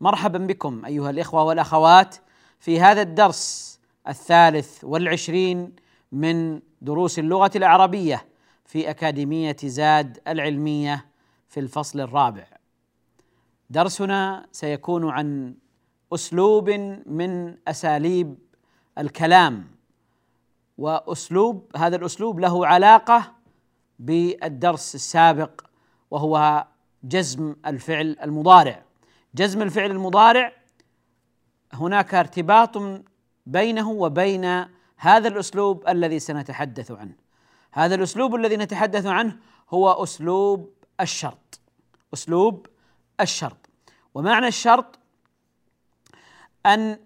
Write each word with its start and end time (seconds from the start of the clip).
مرحبا 0.00 0.38
بكم 0.38 0.84
أيها 0.84 1.10
الإخوة 1.10 1.42
والأخوات 1.42 2.16
في 2.60 2.80
هذا 2.80 3.02
الدرس 3.02 3.80
الثالث 4.08 4.84
والعشرين 4.84 5.76
من 6.12 6.60
دروس 6.82 7.18
اللغة 7.18 7.50
العربية 7.56 8.26
في 8.64 8.90
أكاديمية 8.90 9.56
زاد 9.64 10.18
العلمية 10.28 11.06
في 11.48 11.60
الفصل 11.60 12.00
الرابع. 12.00 12.46
درسنا 13.70 14.46
سيكون 14.52 15.10
عن 15.10 15.54
أسلوب 16.12 16.70
من 17.06 17.56
أساليب 17.68 18.38
الكلام 18.98 19.64
وأسلوب 20.78 21.70
هذا 21.76 21.96
الأسلوب 21.96 22.40
له 22.40 22.66
علاقة 22.66 23.32
بالدرس 23.98 24.94
السابق 24.94 25.60
وهو 26.10 26.66
جزم 27.04 27.56
الفعل 27.66 28.16
المضارع. 28.22 28.83
جزم 29.34 29.62
الفعل 29.62 29.90
المضارع 29.90 30.52
هناك 31.72 32.14
ارتباط 32.14 33.02
بينه 33.46 33.90
وبين 33.90 34.64
هذا 34.96 35.28
الأسلوب 35.28 35.88
الذي 35.88 36.18
سنتحدث 36.18 36.90
عنه. 36.90 37.14
هذا 37.72 37.94
الأسلوب 37.94 38.34
الذي 38.34 38.56
نتحدث 38.56 39.06
عنه 39.06 39.38
هو 39.70 39.90
أسلوب 39.90 40.72
الشرط 41.00 41.60
أسلوب 42.14 42.66
الشرط. 43.20 43.70
ومعنى 44.14 44.48
الشرط 44.48 44.98
أن 46.66 46.98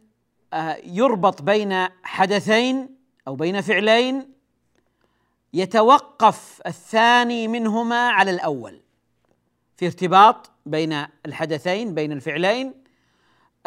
آه، 0.52 0.76
يربط 0.84 1.42
بين 1.42 1.88
حدثين 2.02 2.96
أو 3.28 3.36
بين 3.36 3.60
فعلين 3.60 4.32
يتوقف 5.54 6.62
الثاني 6.66 7.48
منهما 7.48 8.08
على 8.10 8.30
الأول. 8.30 8.80
في 9.78 9.86
ارتباط 9.86 10.50
بين 10.66 11.06
الحدثين 11.26 11.94
بين 11.94 12.12
الفعلين. 12.12 12.74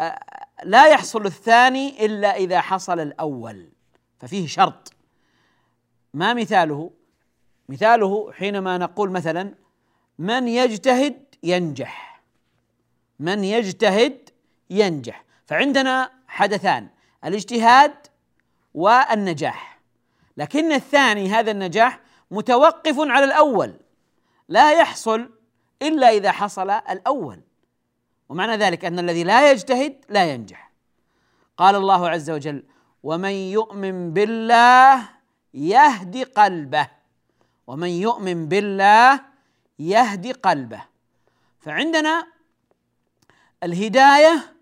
آه، 0.00 0.18
لا 0.64 0.86
يحصل 0.86 1.26
الثاني 1.26 2.06
إلا 2.06 2.36
إذا 2.36 2.60
حصل 2.60 3.00
الأول 3.00 3.68
ففيه 4.18 4.46
شرط. 4.46 4.92
ما 6.14 6.34
مثاله؟ 6.34 6.90
مثاله 7.68 8.32
حينما 8.32 8.78
نقول 8.78 9.10
مثلا 9.10 9.54
من 10.18 10.48
يجتهد 10.48 11.24
ينجح. 11.42 12.22
من 13.18 13.44
يجتهد 13.44 14.30
ينجح. 14.70 15.24
فعندنا 15.46 16.10
حدثان 16.26 16.88
الاجتهاد 17.24 17.94
والنجاح. 18.74 19.80
لكن 20.36 20.72
الثاني 20.72 21.28
هذا 21.28 21.50
النجاح 21.50 22.00
متوقف 22.30 22.94
على 22.98 23.24
الأول. 23.24 23.74
لا 24.48 24.72
يحصل 24.72 25.41
إلا 25.82 26.08
إذا 26.08 26.32
حصل 26.32 26.70
الأول. 26.70 27.40
ومعنى 28.28 28.56
ذلك 28.56 28.84
أن 28.84 28.98
الذي 28.98 29.24
لا 29.24 29.50
يجتهد 29.50 30.04
لا 30.08 30.24
ينجح. 30.24 30.72
قال 31.56 31.76
الله 31.76 32.08
عز 32.08 32.30
وجل 32.30 32.64
ومن 33.02 33.30
يؤمن 33.30 34.12
بالله 34.12 35.08
يهدي 35.54 36.24
قلبه 36.24 36.88
ومن 37.66 37.88
يؤمن 37.88 38.48
بالله 38.48 39.20
يهدي 39.78 40.32
قلبه. 40.32 40.82
فعندنا 41.60 42.26
الهداية 43.62 44.54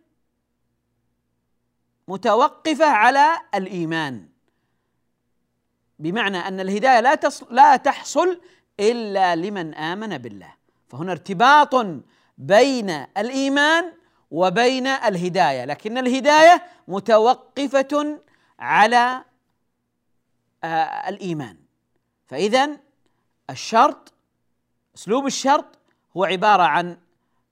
متوقفة 2.08 2.86
على 2.86 3.40
الإيمان. 3.54 4.28
بمعنى 5.98 6.38
أن 6.38 6.60
الهداية 6.60 7.00
لا 7.00 7.18
لا 7.50 7.76
تحصل 7.76 8.40
إلا 8.80 9.36
لمن 9.36 9.74
آمن 9.74 10.18
بالله. 10.18 10.59
فهنا 10.90 11.12
ارتباط 11.12 11.74
بين 12.38 12.90
الإيمان 12.90 13.92
وبين 14.30 14.86
الهداية 14.86 15.64
لكن 15.64 15.98
الهداية 15.98 16.62
متوقفة 16.88 18.20
على 18.58 19.24
آه 20.64 21.08
الإيمان. 21.08 21.56
فإذا 22.26 22.76
الشرط 23.50 24.12
أسلوب 24.96 25.26
الشرط 25.26 25.78
هو 26.16 26.24
عبارة 26.24 26.62
عن 26.62 26.98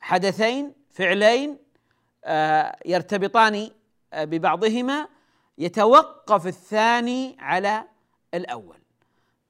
حدثين 0.00 0.72
فعلين 0.90 1.58
آه 2.24 2.76
يرتبطان 2.86 3.70
آه 4.12 4.24
ببعضهما. 4.24 5.08
يتوقف 5.58 6.46
الثاني 6.46 7.36
على 7.38 7.84
الأول. 8.34 8.78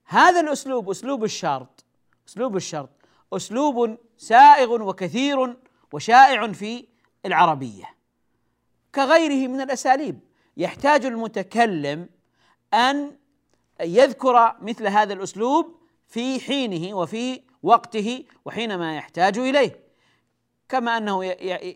هذا 0.05 0.41
الأسلوب 0.41 0.91
أسلوب 0.91 1.25
الشرط 1.25 1.84
أسلوب 2.28 2.56
الشرط. 2.56 2.97
أسلوب 3.32 3.98
سائغ 4.16 4.82
وكثير 4.82 5.56
وشائع 5.92 6.52
في 6.52 6.86
العربية. 7.26 7.84
كغيره 8.94 9.48
من 9.48 9.60
الأساليب 9.60 10.20
يحتاج 10.56 11.04
المتكلم 11.04 12.08
أن 12.74 13.16
يذكر 13.80 14.56
مثل 14.60 14.86
هذا 14.86 15.12
الأسلوب 15.12 15.78
في 16.06 16.40
حينه 16.40 16.96
وفي 16.96 17.42
وقته 17.62 18.24
وحينما 18.44 18.96
يحتاج 18.96 19.38
إليه. 19.38 19.88
كما 20.68 20.96
أنه 20.96 21.24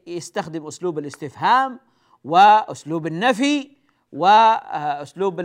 يستخدم 0.07 0.67
أسلوب 0.67 0.99
الاستفهام 0.99 1.81
وأسلوب 2.25 3.07
النفي 3.07 3.77
وأسلوب 4.13 5.41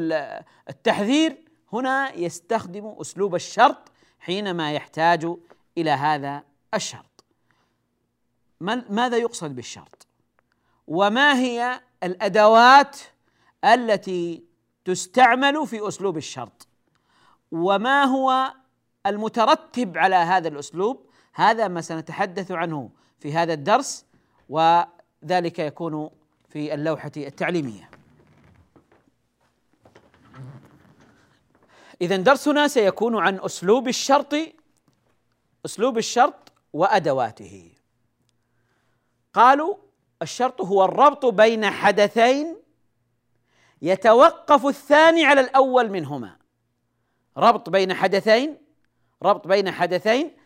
التحذير. 0.70 1.44
هنا 1.74 2.16
يستخدم 2.16 2.96
أسلوب 3.02 3.36
الشرط 3.36 3.92
حينما 4.20 4.72
يحتاج 4.72 5.36
إلى 5.78 5.92
هذا 5.92 6.44
الشرط. 6.74 7.26
ماذا 8.90 9.18
يقصد 9.18 9.56
بالشرط؟ 9.56 10.08
وما 10.88 11.40
هي 11.40 11.82
الأدوات 12.04 12.98
التي 13.66 14.44
تستعمل 14.86 15.68
في 15.68 15.88
أسلوب 15.88 16.18
الشرط؟ 16.18 16.68
وما 17.52 18.04
هو 18.04 18.54
المترتب 19.06 19.98
على 19.98 20.16
هذا 20.16 20.48
الأسلوب؟ 20.48 21.06
هذا 21.34 21.68
ما 21.68 21.82
سنتحدث 21.82 22.52
عنه 22.52 22.90
في 23.20 23.34
هذا 23.34 23.54
الدرس 23.54 24.06
وذلك 24.50 25.60
يكون 25.60 26.10
في 26.50 26.74
اللوحة 26.74 27.12
التعليمية. 27.18 27.90
اذا 32.02 32.16
درسنا 32.16 32.68
سيكون 32.68 33.18
عن 33.18 33.40
أسلوب 33.42 33.88
الشرط 33.88 34.36
أسلوب 35.68 35.98
الشرط 35.98 36.52
وأدواته. 36.74 37.72
قالوا 39.34 39.76
الشرط 40.22 40.62
هو 40.62 40.86
الربط 40.86 41.26
بين 41.26 41.70
حدثين 41.70 42.58
يتوقف 43.82 44.66
الثاني 44.66 45.26
على 45.26 45.42
الأول 45.42 45.90
منهما. 45.90 46.38
ربط 47.38 47.70
بين 47.70 47.94
حدثين 47.94 48.58
ربط 49.24 49.48
بين 49.48 49.72
حدثين 49.72 50.38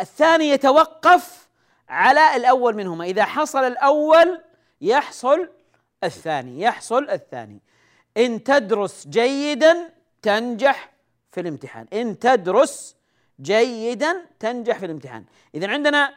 الثاني 0.00 0.48
يتوقف 0.48 1.48
على 1.88 2.36
الأول 2.36 2.76
منهما. 2.76 3.04
إذا 3.04 3.24
حصل 3.24 3.64
الأول 3.64 4.40
يحصل 4.80 5.48
الثاني 6.04 6.60
يحصل 6.60 7.10
الثاني. 7.10 7.60
إن 8.16 8.44
تدرس 8.44 9.08
جيدا 9.08 9.92
تنجح 10.22 10.92
في 11.32 11.40
الامتحان. 11.40 11.86
إن 11.92 12.18
تدرس 12.18 12.96
جيدا 13.40 14.26
تنجح 14.40 14.78
في 14.78 14.86
الامتحان. 14.86 15.24
اذا 15.54 15.70
عندنا 15.70 16.14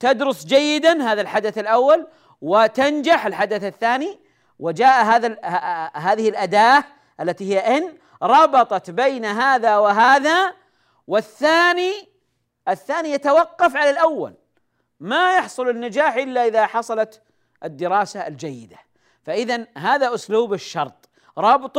تدرس 0.00 0.44
جيدا 0.44 1.02
هذا 1.02 1.20
الحدث 1.20 1.58
الأول 1.58 2.06
وتنجح 2.40 3.26
الحدث 3.26 3.64
الثاني 3.64 4.20
وجاء 4.58 5.04
هذا 5.04 5.36
هذه 5.94 6.28
الأداة 6.28 6.84
التي 7.20 7.54
هي 7.54 7.78
إن 7.78 7.96
ربطت 8.22 8.90
بين 8.90 9.24
هذا 9.24 9.76
وهذا 9.76 10.54
والثاني 11.06 11.92
الثاني 12.68 13.10
يتوقف 13.10 13.76
على 13.76 13.90
الأول. 13.90 14.34
ما 15.00 15.36
يحصل 15.36 15.68
النجاح 15.68 16.14
إلا 16.14 16.46
إذا 16.46 16.66
حصلت 16.66 17.22
الدراسة 17.64 18.26
الجيدة. 18.26 18.76
فإذا 19.22 19.66
هذا 19.76 20.14
أسلوب 20.14 20.52
الشرط. 20.52 21.08
ربط 21.38 21.78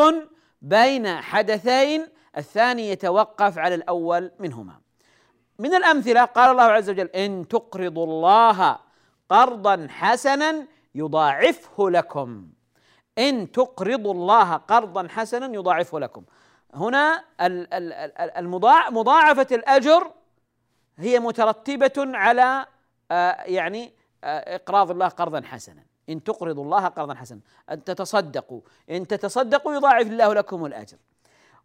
بين 0.61 1.21
حدثين 1.21 2.07
الثاني 2.37 2.89
يتوقف 2.89 3.57
على 3.57 3.75
الأول 3.75 4.31
منهما. 4.39 4.80
من 5.61 5.73
الأمثلة 5.73 6.25
قال 6.25 6.51
الله 6.51 6.63
عز 6.63 6.89
وجل 6.89 7.07
إن 7.07 7.47
تقرضوا 7.47 8.05
الله 8.05 8.79
قرضا 9.29 9.87
حسنا 9.89 10.67
يضاعفه 10.95 11.89
لكم. 11.89 12.47
إن 13.17 13.51
تقرضوا 13.51 14.13
الله 14.13 14.53
قرضا 14.53 15.07
حسنا 15.07 15.55
يضاعفه 15.55 15.99
لكم. 15.99 16.23
هنا 16.73 17.23
مضاعفة 18.89 19.47
الأجر 19.51 20.11
هي 20.97 21.19
مترتبة 21.19 21.93
على 21.97 22.65
آه، 23.11 23.41
يعني 23.41 23.93
آه، 24.23 24.55
إقراض 24.55 24.91
الله 24.91 25.07
قرضا 25.07 25.41
حسنا. 25.41 25.83
إن 26.09 26.23
تقرضوا 26.23 26.63
الله 26.63 26.87
قرضا 26.87 27.13
حسنا. 27.13 27.39
أن 27.71 27.83
تتصدقوا. 27.83 28.61
إن 28.89 29.07
تتصدقوا 29.07 29.73
يضاعف 29.73 30.07
الله 30.07 30.33
لكم 30.33 30.65
الأجر. 30.65 30.97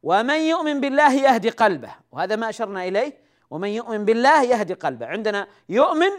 ومن 0.03 0.41
يؤمن 0.41 0.81
بالله 0.81 1.13
يهدي 1.13 1.51
قلبه. 1.51 1.95
وهذا 2.13 2.37
ما 2.37 2.49
أشرنا 2.49 2.85
إليه 2.85 3.26
ومن 3.51 3.69
يؤمن 3.69 4.05
بالله 4.05 4.43
يهدي 4.43 4.75
قلبه. 4.75 5.07
عندنا 5.07 5.47
يؤمن 5.69 6.11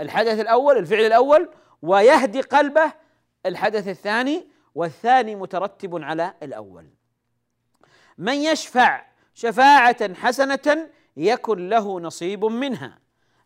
الحدث 0.00 0.40
الأول 0.40 0.78
الفعل 0.78 1.04
الأول 1.04 1.48
ويهدي 1.82 2.40
قلبه 2.40 2.92
الحدث 3.46 3.88
الثاني 3.88 4.46
والثاني 4.74 5.36
مترتب 5.36 6.04
على 6.04 6.34
الأول. 6.42 6.86
من 8.18 8.34
يشفع 8.34 9.04
شفاعة 9.34 10.14
حسنة 10.14 10.88
يكن 11.16 11.68
له 11.68 12.00
نصيب 12.00 12.44
منها. 12.44 12.98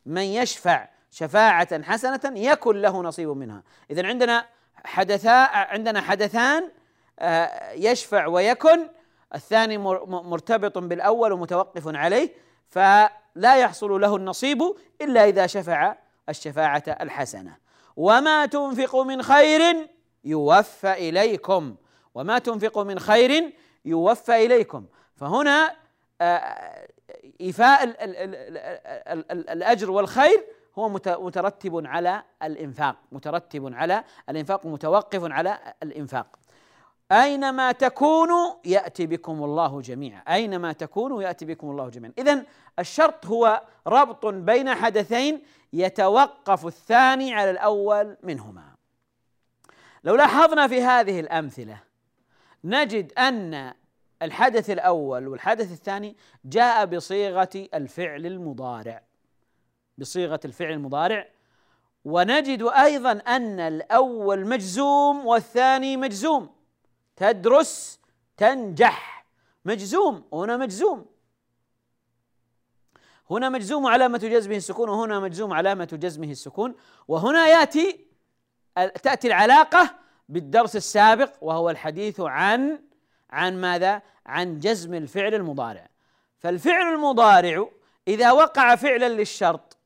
من 0.06 0.22
يشفع 0.22 0.88
شفاعة 1.10 1.82
حسنة 1.82 2.20
يكن 2.38 2.76
له 2.76 3.02
نصيب 3.02 3.28
منها. 3.28 3.62
إذا 3.90 4.06
عندنا 4.06 4.46
حدثا 4.84 5.30
عندنا 5.52 6.00
حدثان 6.00 6.70
آه، 7.18 7.72
يشفع 7.72 8.26
ويكن 8.26 8.88
الثاني 9.34 9.78
مرتبط 9.78 10.78
بالأول 10.78 11.32
ومتوقف 11.32 11.96
عليه. 11.96 12.30
فلا 12.70 13.56
يحصل 13.56 14.00
له 14.00 14.16
النصيب 14.16 14.62
إلا 15.02 15.24
إذا 15.24 15.46
شفع 15.46 15.96
الشفاعة 16.28 16.82
الحسنة. 16.88 17.56
وما 17.96 18.46
تنفقوا 18.46 19.04
من 19.04 19.22
خير 19.22 19.88
يوفى 20.24 20.92
إليكم. 20.92 21.76
وما 22.14 22.38
تنفقوا 22.38 22.84
من 22.84 22.98
خير 22.98 23.52
يوفى 23.84 24.46
إليكم. 24.46 24.86
فهنا 25.16 25.76
آه، 26.20 26.88
إيفاء 27.40 27.84
الأجر 29.32 29.90
والخير 29.90 30.44
هو 30.78 30.88
مترتب 31.20 31.86
على 31.86 32.22
الإنفاق 32.42 32.96
مترتب 33.12 33.74
على 33.74 34.04
الإنفاق 34.28 34.66
متوقف 34.66 35.20
على 35.24 35.58
الإنفاق. 35.82 36.38
أينما 37.12 37.72
تكونوا 37.72 38.54
يأتي 38.64 39.06
بكم 39.06 39.44
الله 39.44 39.80
جميعا. 39.80 40.22
أينما 40.28 40.72
تكونوا 40.72 41.22
يأتي 41.22 41.44
بكم 41.44 41.70
الله 41.70 41.88
جميعا. 41.88 42.12
إذا 42.18 42.44
الشرط 42.78 43.26
هو 43.26 43.62
ربط 43.86 44.26
بين 44.26 44.74
حدثين 44.74 45.42
يتوقف 45.72 46.66
الثاني 46.66 47.34
على 47.34 47.50
الأول 47.50 48.16
منهما. 48.22 48.64
لو 50.04 50.14
لاحظنا 50.14 50.68
في 50.68 50.82
هذه 50.82 51.20
الأمثلة 51.20 51.82
نجد 52.64 53.12
أن 53.18 53.74
الحدث 54.22 54.70
الأول 54.70 55.28
والحدث 55.28 55.72
الثاني 55.72 56.16
جاء 56.44 56.84
بصيغة 56.84 57.68
الفعل 57.74 58.26
المضارع. 58.26 59.02
بصيغة 59.98 60.40
الفعل 60.44 60.72
المضارع. 60.72 61.28
ونجد 62.04 62.62
أيضا 62.62 63.12
أن 63.12 63.60
الأول 63.60 64.46
مجزوم 64.46 65.26
والثاني 65.26 65.96
مجزوم. 65.96 66.59
تدرس 67.20 68.00
تنجح. 68.36 69.26
مجزوم 69.64 70.24
وهنا 70.30 70.56
مجزوم. 70.56 71.06
هنا 73.30 73.48
مجزوم 73.48 73.86
علامة 73.86 74.18
جزمه 74.18 74.56
السكون 74.56 74.88
وهنا 74.88 75.20
مجزوم 75.20 75.52
علامة 75.52 75.88
جزمه 75.92 76.30
السكون. 76.30 76.74
وهنا 77.08 77.46
يأتي 77.46 78.06
تأتي 79.02 79.28
العلاقة 79.28 79.94
بالدرس 80.28 80.76
السابق 80.76 81.32
وهو 81.40 81.70
الحديث 81.70 82.20
عن 82.20 82.82
عن 83.30 83.60
ماذا؟ 83.60 84.02
عن 84.26 84.58
جزم 84.58 84.94
الفعل 84.94 85.34
المضارع. 85.34 85.88
فالفعل 86.38 86.94
المضارع 86.94 87.68
إذا 88.08 88.32
وقع 88.32 88.76
فعلا 88.76 89.08
للشرط 89.08 89.76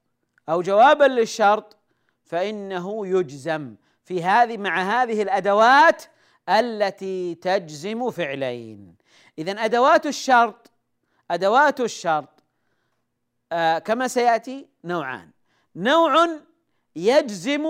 أو 0.48 0.62
جوابا 0.62 1.04
للشرط 1.04 1.76
فإنه 2.24 3.06
يجزم. 3.06 3.74
في 4.04 4.24
هذه 4.24 4.56
مع 4.56 5.02
هذه 5.02 5.22
الأدوات 5.22 6.04
التي 6.48 7.34
تجزم 7.34 8.10
فعلين. 8.10 8.94
إذا 9.38 9.52
أدوات 9.52 10.06
الشرط 10.06 10.70
أدوات 11.30 11.80
الشرط 11.80 12.42
آه 13.52 13.78
كما 13.78 14.08
سيأتي 14.08 14.68
نوعان. 14.84 15.30
نوع 15.76 16.28
يجزم 16.96 17.66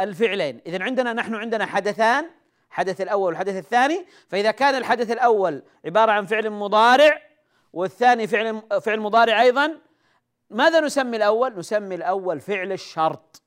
الفعلين. 0.00 0.60
إذا 0.66 0.84
عندنا 0.84 1.12
نحن 1.12 1.34
عندنا 1.34 1.66
حدثان 1.66 2.30
الحدث 2.70 3.00
الأول 3.00 3.26
والحدث 3.26 3.56
الثاني. 3.56 4.06
فإذا 4.28 4.50
كان 4.50 4.74
الحدث 4.74 5.10
الأول 5.10 5.62
عبارة 5.84 6.12
عن 6.12 6.26
فعل 6.26 6.50
مضارع 6.50 7.22
والثاني 7.72 8.26
فعل 8.26 8.62
فعل 8.82 9.00
مضارع 9.00 9.42
أيضا 9.42 9.78
ماذا 10.50 10.80
نسمي 10.80 11.16
الأول؟ 11.16 11.58
نسمي 11.58 11.94
الأول 11.94 12.40
فعل 12.40 12.72
الشرط. 12.72 13.42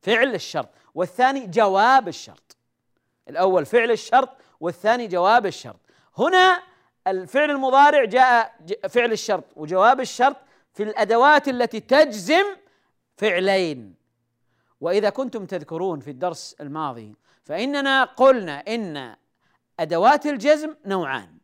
فعل 0.00 0.34
الشرط. 0.34 0.68
والثاني 0.94 1.46
جواب 1.46 2.08
الشرط. 2.08 2.57
الأول 3.28 3.66
فعل 3.66 3.90
الشرط 3.90 4.28
والثاني 4.60 5.06
جواب 5.06 5.46
الشرط. 5.46 5.80
هنا 6.18 6.62
الفعل 7.06 7.50
المضارع 7.50 8.04
جاء 8.04 8.54
فعل 8.88 9.12
الشرط 9.12 9.44
وجواب 9.56 10.00
الشرط 10.00 10.36
في 10.74 10.82
الأدوات 10.82 11.48
التي 11.48 11.80
تجزم 11.80 12.44
فعلين. 13.16 13.94
وإذا 14.80 15.10
كنتم 15.10 15.46
تذكرون 15.46 16.00
في 16.00 16.10
الدرس 16.10 16.56
الماضي 16.60 17.14
فإننا 17.44 18.04
قلنا 18.04 18.58
إن 18.68 19.16
أدوات 19.80 20.26
الجزم 20.26 20.74
نوعان. 20.86 21.38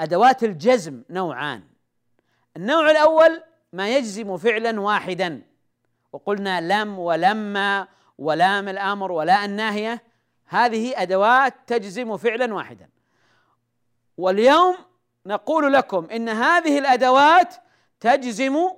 أدوات 0.00 0.44
الجزم 0.44 1.02
نوعان. 1.10 1.62
النوع 2.56 2.90
الأول 2.90 3.42
ما 3.72 3.96
يجزم 3.96 4.36
فعلا 4.36 4.80
واحدا. 4.80 5.42
وقلنا 6.12 6.82
لم 6.82 6.98
ولما 6.98 7.88
ولام 8.18 8.68
الأمر 8.68 9.12
ولا 9.12 9.44
الناهية. 9.44 10.09
هذه 10.50 11.02
أدوات 11.02 11.54
تجزم 11.66 12.16
فعلا 12.16 12.54
واحدا. 12.54 12.88
واليوم 14.16 14.76
نقول 15.26 15.72
لكم 15.72 16.08
إن 16.10 16.28
هذه 16.28 16.78
الأدوات 16.78 17.54
تجزم 18.00 18.70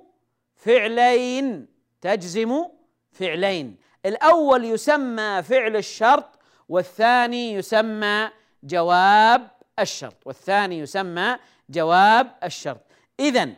فعلين 0.55 1.67
تجزم 2.01 2.65
فعلين. 3.11 3.77
الأول 4.05 4.65
يسمى 4.65 5.43
فعل 5.43 5.75
الشرط 5.75 6.39
والثاني 6.69 7.53
يسمى 7.53 8.29
جواب 8.63 9.51
الشرط. 9.79 10.17
والثاني 10.25 10.79
يسمى 10.79 11.37
جواب 11.69 12.35
الشرط. 12.43 12.81
اذا 13.19 13.49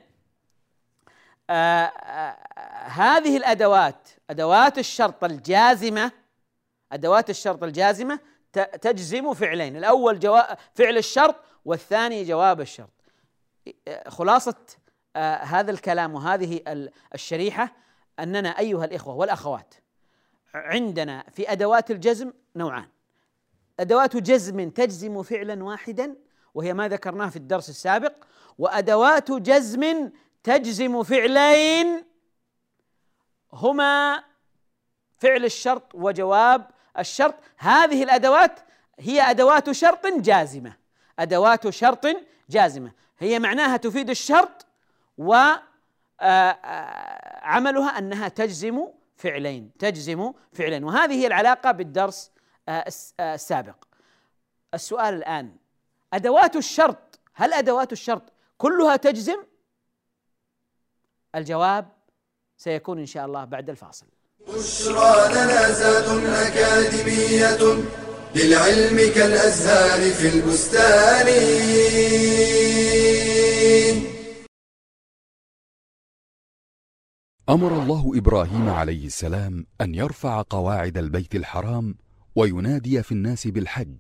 آه 1.49 1.53
آه 1.53 2.37
هذه 2.87 3.37
الأدوات 3.37 4.09
أدوات 4.29 4.77
الشرط 4.77 5.23
الجازمة 5.23 6.11
أدوات 6.91 7.29
الشرط 7.29 7.63
الجازمة 7.63 8.19
تجزم 8.81 9.33
فعلين. 9.33 9.77
الأول 9.77 10.19
جواب 10.19 10.57
فعل 10.73 10.97
الشرط 10.97 11.35
والثاني 11.65 12.23
جواب 12.23 12.61
الشرط. 12.61 12.89
خلاصة 14.07 14.55
آه 15.15 15.35
هذا 15.35 15.71
الكلام 15.71 16.13
وهذه 16.13 16.61
الشريحة 17.13 17.75
أننا 18.19 18.59
أيها 18.59 18.85
الإخوة 18.85 19.15
والأخوات 19.15 19.73
عندنا 20.53 21.25
في 21.31 21.51
أدوات 21.51 21.91
الجزم 21.91 22.33
نوعان. 22.55 22.89
أدوات 23.79 24.17
جزم 24.17 24.69
تجزم 24.69 25.23
فعلا 25.23 25.63
واحدا 25.63 26.15
وهي 26.53 26.73
ما 26.73 26.87
ذكرناه 26.87 27.29
في 27.29 27.35
الدرس 27.35 27.69
السابق 27.69 28.13
وأدوات 28.57 29.31
جزم 29.31 30.11
تجزم 30.43 31.03
فعلين 31.03 32.05
هما 33.53 34.23
فعل 35.17 35.45
الشرط 35.45 35.95
وجواب 35.95 36.69
الشرط 36.99 37.35
هذه 37.57 38.03
الأدوات 38.03 38.59
هي 38.99 39.21
أدوات 39.21 39.71
شرط 39.71 40.07
جازمة. 40.07 40.73
أدوات 41.19 41.69
شرط 41.69 42.05
جازمة. 42.49 42.91
هي 43.19 43.39
معناها 43.39 43.77
تفيد 43.77 44.09
الشرط 44.09 44.65
وعملها 45.17 45.61
آه، 46.21 47.97
أنها 47.97 48.27
تجزم 48.27 48.87
فعلين 49.15 49.71
تجزم 49.79 50.33
فعلين. 50.53 50.83
وهذه 50.83 51.13
هي 51.13 51.27
العلاقة 51.27 51.71
بالدرس 51.71 52.31
آه، 52.69 52.85
آه، 53.19 53.35
السابق. 53.35 53.75
السؤال 54.73 55.13
الآن 55.13 55.55
أدوات 56.13 56.55
الشرط 56.55 57.19
هل 57.33 57.53
أدوات 57.53 57.91
الشرط 57.91 58.33
كلها 58.57 58.95
تجزم؟ 58.95 59.43
الجواب 61.35 61.91
سيكون 62.57 62.99
إن 62.99 63.05
شاء 63.05 63.25
الله 63.25 63.45
بعد 63.45 63.69
الفاصل. 63.69 64.14
بشرى 64.47 65.33
لنا 65.33 65.71
زاد 65.71 66.07
أكاديمية 66.25 67.83
للعلم 68.35 69.13
كالأزهار 69.15 70.11
في 70.11 70.27
البستان. 70.27 71.27
أمر 77.49 77.83
الله 77.83 78.11
إبراهيم 78.17 78.69
عليه 78.69 79.05
السلام 79.05 79.65
أن 79.81 79.95
يرفع 79.95 80.43
قواعد 80.49 80.97
البيت 80.97 81.35
الحرام 81.35 81.95
وينادي 82.35 83.03
في 83.03 83.11
الناس 83.11 83.47
بالحج. 83.47 83.97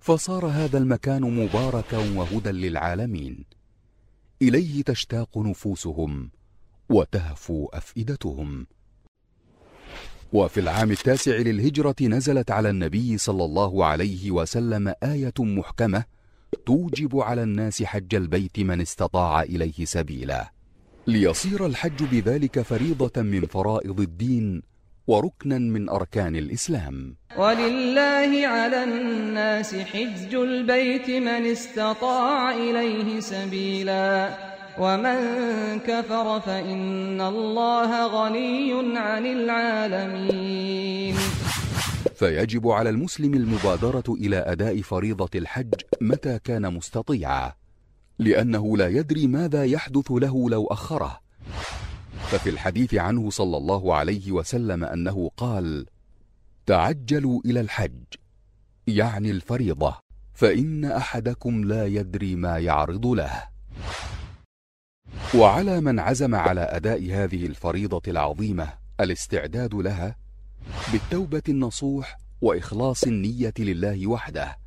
فصار 0.00 0.46
هذا 0.46 0.78
المكان 0.78 1.22
مباركا 1.22 1.98
وهدى 1.98 2.50
للعالمين. 2.50 3.44
إليه 4.42 4.82
تشتاق 4.82 5.38
نفوسهم 5.38 6.30
وتهفو 6.88 7.66
أفئدتهم. 7.66 8.66
وفي 10.32 10.60
العام 10.60 10.90
التاسع 10.90 11.36
للهجرة 11.36 11.94
نزلت 12.02 12.50
على 12.50 12.70
النبي 12.70 13.18
صلى 13.18 13.44
الله 13.44 13.84
عليه 13.84 14.30
وسلم 14.30 14.94
آية 15.02 15.32
محكمة 15.38 16.04
توجب 16.66 17.20
على 17.20 17.42
الناس 17.42 17.82
حج 17.82 18.14
البيت 18.14 18.60
من 18.60 18.80
استطاع 18.80 19.42
إليه 19.42 19.84
سبيلا. 19.84 20.52
ليصير 21.06 21.66
الحج 21.66 22.02
بذلك 22.12 22.60
فريضة 22.60 23.22
من 23.22 23.46
فرائض 23.46 24.00
الدين 24.00 24.62
وركنا 25.06 25.58
من 25.58 25.88
أركان 25.88 26.36
الإسلام. 26.36 27.16
ولله 27.38 28.46
على 28.46 28.84
الناس 28.84 29.74
حج 29.74 30.34
البيت 30.34 31.10
من 31.10 31.46
استطاع 31.46 32.54
إليه 32.54 33.20
سبيلا. 33.20 34.55
ومن 34.78 35.18
كفر 35.78 36.40
فإن 36.40 37.20
الله 37.20 38.06
غني 38.06 38.98
عن 38.98 39.26
العالمين. 39.26 41.14
فيجب 42.14 42.68
على 42.68 42.90
المسلم 42.90 43.34
المبادرة 43.34 44.04
إلى 44.08 44.36
أداء 44.36 44.82
فريضة 44.82 45.30
الحج 45.34 45.74
متى 46.00 46.38
كان 46.38 46.74
مستطيعا 46.74 47.52
لأنه 48.18 48.76
لا 48.76 48.88
يدري 48.88 49.26
ماذا 49.26 49.64
يحدث 49.64 50.10
له 50.10 50.50
لو 50.50 50.66
أخره. 50.66 51.20
ففي 52.26 52.50
الحديث 52.50 52.94
عنه 52.94 53.30
صلى 53.30 53.56
الله 53.56 53.94
عليه 53.94 54.32
وسلم 54.32 54.84
أنه 54.84 55.30
قال 55.36 55.86
تعجلوا 56.66 57.40
إلى 57.44 57.60
الحج 57.60 58.04
يعني 58.86 59.30
الفريضة 59.30 59.94
فإن 60.34 60.84
أحدكم 60.84 61.64
لا 61.64 61.86
يدري 61.86 62.36
ما 62.36 62.58
يعرض 62.58 63.06
له. 63.06 63.42
وعلى 65.34 65.80
من 65.80 65.98
عزم 65.98 66.34
على 66.34 66.60
أداء 66.60 67.10
هذه 67.12 67.46
الفريضة 67.46 68.02
العظيمة 68.08 68.68
الاستعداد 69.00 69.74
لها 69.74 70.16
بالتوبة 70.92 71.42
النصوح 71.48 72.18
وإخلاص 72.40 73.04
النية 73.04 73.54
لله 73.58 74.06
وحده 74.06 74.58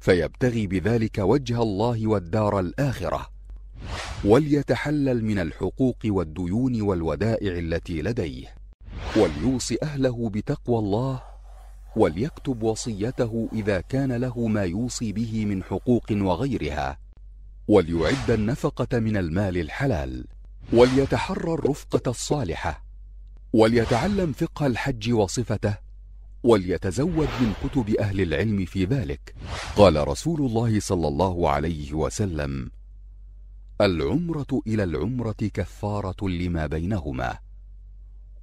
فيبتغي 0.00 0.66
بذلك 0.66 1.18
وجه 1.18 1.62
الله 1.62 2.06
والدار 2.06 2.60
الآخرة 2.60 3.28
وليتحلل 4.24 5.24
من 5.24 5.38
الحقوق 5.38 5.98
والديون 6.04 6.82
والودائع 6.82 7.58
التي 7.58 8.02
لديه 8.02 8.54
وليوصي 9.16 9.78
أهله 9.82 10.30
بتقوى 10.30 10.78
الله 10.78 11.22
وليكتب 11.96 12.62
وصيته 12.62 13.48
إذا 13.52 13.80
كان 13.80 14.12
له 14.12 14.46
ما 14.46 14.62
يوصي 14.64 15.12
به 15.12 15.44
من 15.44 15.62
حقوق 15.62 16.06
وغيرها. 16.12 16.98
وليعد 17.68 18.30
النفقة 18.30 18.98
من 18.98 19.16
المال 19.16 19.56
الحلال 19.58 20.26
وليتحرى 20.72 21.54
الرفقة 21.54 22.10
الصالحة 22.10 22.84
وليتعلم 23.52 24.32
فقه 24.32 24.66
الحج 24.66 25.12
وصفته 25.12 25.74
وليتزود 26.42 27.28
من 27.40 27.52
كتب 27.64 27.90
أهل 27.90 28.20
العلم 28.20 28.64
في 28.64 28.84
ذلك. 28.84 29.34
قال 29.76 30.08
رسول 30.08 30.40
الله 30.40 30.80
صلى 30.80 31.08
الله 31.08 31.50
عليه 31.50 31.92
وسلم 31.92 32.70
العمرة 33.80 34.62
إلى 34.66 34.84
العمرة 34.84 35.36
كفارة 35.54 36.28
لما 36.28 36.66
بينهما 36.66 37.38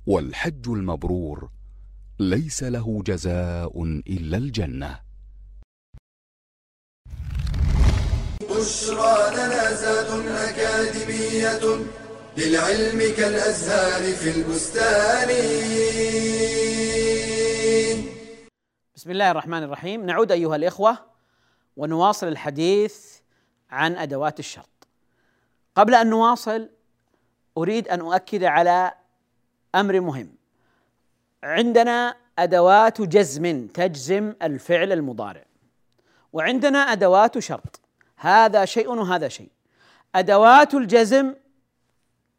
والحج 0.05 0.69
المبرور 0.69 1.49
ليس 2.19 2.63
له 2.63 3.03
جزاء 3.05 3.83
إلا 3.83 4.37
الجنة. 4.37 5.04
بشرى 8.55 9.35
لنا 9.35 9.73
زاد 9.73 10.27
أكاديمية 10.27 11.85
للعلم 12.37 12.99
كالأزهار 13.17 14.13
في 14.13 14.29
البستان. 14.29 15.29
بسم 18.95 19.11
الله 19.11 19.31
الرحمن 19.31 19.63
الرحيم. 19.63 20.05
نعود 20.05 20.31
أيها 20.31 20.55
الإخوة 20.55 20.97
ونواصل 21.77 22.27
الحديث 22.27 22.95
عن 23.71 23.95
أدوات 23.95 24.39
الشرط. 24.39 24.87
قبل 25.75 25.95
أن 25.95 26.09
نواصل 26.09 26.69
أريد 27.57 27.87
أن 27.87 27.99
أؤكد 27.99 28.43
على 28.43 28.93
أمر 29.75 29.99
مهم. 30.01 30.35
عندنا 31.43 32.15
أدوات 32.39 33.01
جزم 33.01 33.67
تجزم 33.67 34.33
الفعل 34.41 34.91
المضارع 34.91 35.45
وعندنا 36.33 36.79
أدوات 36.79 37.39
شرط. 37.39 37.84
هذا 38.17 38.65
شيء 38.65 38.89
وهذا 38.89 39.27
شيء. 39.27 39.49
أدوات 40.15 40.73
الجزم 40.73 41.35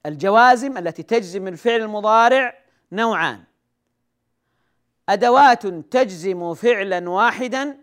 الجوازم 0.06 0.78
التي 0.78 1.02
تجزم 1.02 1.49
الفعل 1.49 1.80
المضارع 1.80 2.59
نوعان. 2.92 3.42
أدوات 5.09 5.66
تجزم 5.66 6.54
فعلا 6.54 7.11
واحدا 7.11 7.78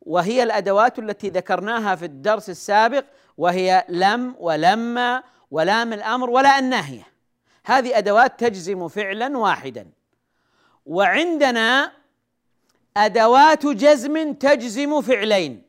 وهي 0.00 0.42
الأدوات 0.42 0.98
التي 0.98 1.28
ذكرناها 1.28 1.94
في 1.94 2.04
الدرس 2.04 2.50
السابق 2.50 3.04
وهي 3.38 3.84
لم 3.88 4.34
ولما 4.38 5.22
ولام 5.50 5.92
الأمر 5.92 6.30
ولا 6.30 6.58
الناهية. 6.58 7.06
هذه 7.64 7.98
أدوات 7.98 8.40
تجزم 8.40 8.88
فعلا 8.88 9.38
واحدا. 9.38 9.86
وعندنا 10.86 11.92
أدوات 12.96 13.66
جزم 13.66 14.32
تجزم 14.32 15.00
فعلين. 15.00 15.65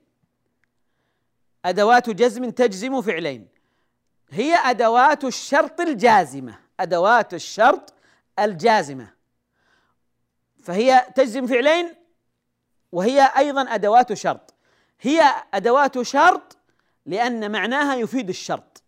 أدوات 1.69 2.09
جزم 2.09 2.49
تجزم 2.49 3.01
فعلين. 3.01 3.47
هي 4.29 4.55
أدوات 4.55 5.23
الشرط 5.23 5.81
الجازمة. 5.81 6.59
أدوات 6.79 7.33
الشرط 7.33 7.93
الجازمة. 8.39 9.13
فهي 10.63 11.05
تجزم 11.15 11.47
فعلين 11.47 11.95
وهي 12.91 13.31
أيضا 13.37 13.61
أدوات 13.61 14.13
شرط. 14.13 14.53
هي 15.01 15.23
أدوات 15.53 16.01
شرط 16.01 16.57
لأن 17.05 17.51
معناها 17.51 17.95
يفيد 17.95 18.29
الشرط. 18.29 18.83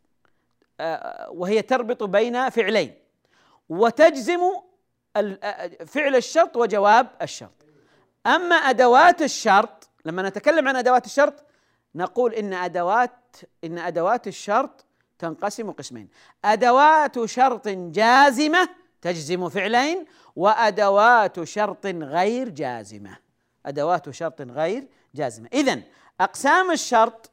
آه، 0.79 1.29
وهي 1.31 1.61
تربط 1.61 2.03
بين 2.03 2.49
فعلين. 2.49 2.93
وتجزم 3.69 4.39
آه، 5.15 5.67
فعل 5.67 6.15
الشرط 6.15 6.57
وجواب 6.57 7.07
الشرط. 7.21 7.65
أما 8.27 8.55
أدوات 8.55 9.21
الشرط 9.21 9.89
لما 10.05 10.29
نتكلم 10.29 10.67
عن 10.67 10.75
أدوات 10.75 11.05
الشرط 11.05 11.48
نقول 11.95 12.33
إن 12.33 12.53
أدوات 12.53 13.35
إن 13.63 13.79
أدوات 13.79 14.27
الشرط 14.27 14.85
تنقسم 15.19 15.71
قسمين. 15.71 16.09
أدوات 16.45 17.25
شرط 17.25 17.67
جازمة 17.67 18.69
تجزم 19.01 19.49
فعلين 19.49 20.05
وأدوات 20.35 21.43
شرط 21.43 21.85
غير 21.85 22.49
جازمة. 22.49 23.17
أدوات 23.65 24.09
شرط 24.09 24.41
غير 24.41 24.87
جازمة. 25.15 25.49
اذا 25.53 25.81
أقسام 26.21 26.71
الشرط 26.71 27.31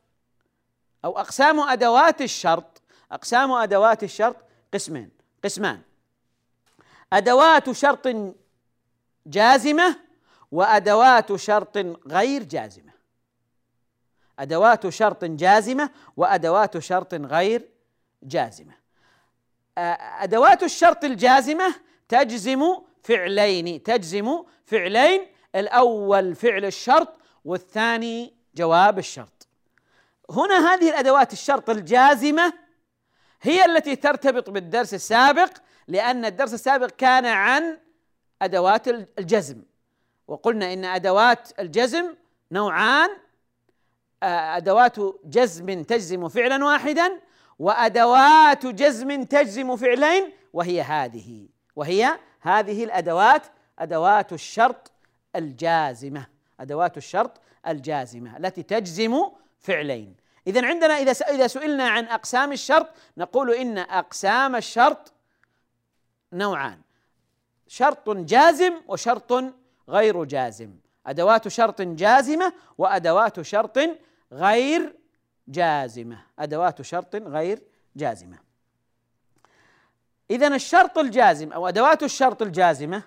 أو 1.05 1.19
أقسام 1.19 1.61
أدوات 1.61 2.23
الشرط 2.23 2.83
أقسام 3.13 3.53
أدوات 3.53 4.03
الشرط 4.03 4.37
قسمين. 4.75 5.11
قسمان. 5.45 5.81
أدوات 7.13 7.71
شرط 7.71 8.09
جازمة 9.27 9.97
وأدوات 10.53 11.37
شرط 11.37 11.77
غير 12.07 12.43
جازمة. 12.43 12.96
أدوات 14.39 14.89
شرط 14.89 15.25
جازمة 15.25 15.91
وأدوات 16.17 16.79
شرط 16.79 17.15
غير 17.15 17.69
جازمة. 18.23 18.75
أدوات 20.21 20.63
الشرط 20.63 21.05
الجازمة 21.05 21.75
تجزم 22.09 22.63
فعلين 23.03 23.83
تجزم 23.83 24.45
فعلين 24.65 25.27
الأول 25.55 26.35
فعل 26.35 26.65
الشرط 26.65 27.21
والثاني 27.45 28.35
جواب 28.55 28.99
الشرط. 28.99 29.49
هنا 30.31 30.75
هذه 30.75 30.89
الأدوات 30.89 31.33
الشرط 31.33 31.71
الجازمة 31.71 32.53
هي 33.43 33.65
التي 33.65 33.97
ترتبط 33.97 34.51
بالدرس 34.51 34.95
السابق 34.95 35.51
لأن 35.89 36.25
الدرس 36.25 36.55
السابق 36.55 36.87
كان 36.87 37.27
عن 37.27 37.79
أدوات 38.43 38.89
الجزم. 38.89 39.63
وقلنا 40.29 40.73
إن 40.73 40.85
أدوات 40.85 41.61
الجزم 41.61 42.15
نوعان 42.53 43.11
أدوات 44.27 44.97
جزم 45.25 45.83
تجزم 45.83 46.29
فعلا 46.29 46.65
واحدا 46.65 47.21
وأدوات 47.59 48.67
جزم 48.67 49.23
تجزم 49.23 49.77
فعلين 49.77 50.33
وهي 50.53 50.83
هذه. 50.83 51.49
وهي 51.77 52.19
هذه 52.41 52.85
الأدوات 52.85 53.43
أدوات 53.79 54.33
الشرط 54.33 54.93
الجازمة. 55.37 56.27
أدوات 56.61 56.97
الشرط 56.97 57.41
الجازمة 57.67 58.37
التي 58.37 58.63
تجزم 58.63 59.23
فعلين. 59.59 60.17
إذا 60.47 60.67
عندنا 60.67 60.95
إذا 60.95 61.13
إذا 61.13 61.47
سئلنا 61.47 61.89
عن 61.89 62.05
أقسام 62.05 62.53
الشرط 62.53 62.89
نقول 63.19 63.51
إن 63.51 63.79
أقسام 63.79 64.57
الشرط 64.57 65.13
نوعان. 66.33 66.79
شرط 67.69 68.11
جازم 68.11 68.73
وشرط 68.89 69.33
غير 69.89 70.25
جازم. 70.25 70.71
أدوات 71.07 71.49
شرط 71.49 71.83
جازمة 71.83 72.53
وأدوات 72.79 73.41
شرط 73.41 73.79
غير 74.33 74.97
جازمة. 75.49 76.19
أدوات 76.39 76.83
شرط 76.83 77.17
غير 77.17 77.63
جازمة. 77.97 78.39
إذا 80.31 80.49
الشرط 80.49 80.99
الجازم 80.99 81.53
أو 81.53 81.69
أدوات 81.69 82.03
الشرط 82.03 82.43
الجازمة 82.43 83.03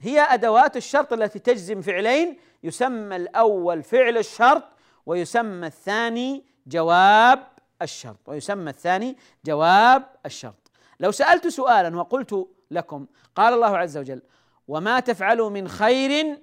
هي 0.00 0.20
أدوات 0.20 0.76
الشرط 0.76 1.12
التي 1.12 1.38
تجزم 1.38 1.82
فعلين 1.82 2.38
يسمى 2.62 3.16
الأول 3.16 3.82
فعل 3.82 4.18
الشرط 4.18 4.64
ويسمى 5.06 5.66
الثاني 5.66 6.44
جواب 6.66 7.46
الشرط 7.82 8.28
ويسمى 8.28 8.70
الثاني 8.70 9.16
جواب 9.44 10.06
الشرط. 10.26 10.70
لو 11.00 11.10
سألت 11.10 11.48
سؤالا 11.48 11.96
وقلت 11.96 12.48
لكم 12.70 13.06
قال 13.34 13.54
الله 13.54 13.78
عز 13.78 13.96
وجل 13.96 14.22
وما 14.68 15.00
تفعلوا 15.00 15.50
من 15.50 15.68
خير 15.68 16.38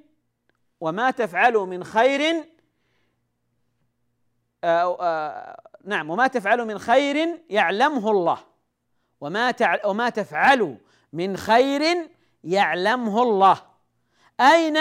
وما 0.81 1.11
تفعلوا 1.11 1.65
من 1.65 1.83
خير 1.83 2.45
نعم 5.85 6.09
وما 6.09 6.27
تفعلوا 6.27 6.65
من 6.65 6.79
خير 6.79 7.43
يعلمه 7.49 8.11
الله. 8.11 8.39
وما 9.21 9.53
وما 9.85 10.09
تفعلوا 10.09 10.75
من 11.13 11.37
خير 11.37 12.09
يعلمه 12.43 13.23
الله. 13.23 13.61
أين 14.41 14.77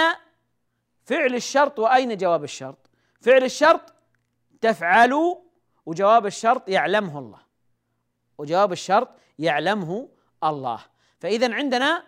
فعل 1.05 1.35
الشرط 1.35 1.79
وأين 1.79 2.17
جواب 2.17 2.45
الشرط؟ 2.45 2.91
فعل 3.21 3.45
الشرط 3.45 3.95
تفعلوا 4.61 5.37
وجواب 5.87 6.27
الشرط 6.27 6.69
يعلمه 6.69 7.19
الله. 7.19 7.39
وجواب 8.39 8.73
الشرط 8.73 9.09
يعلمه 9.39 10.09
الله. 10.45 10.81
فإذا 11.21 11.55
عندنا 11.55 12.03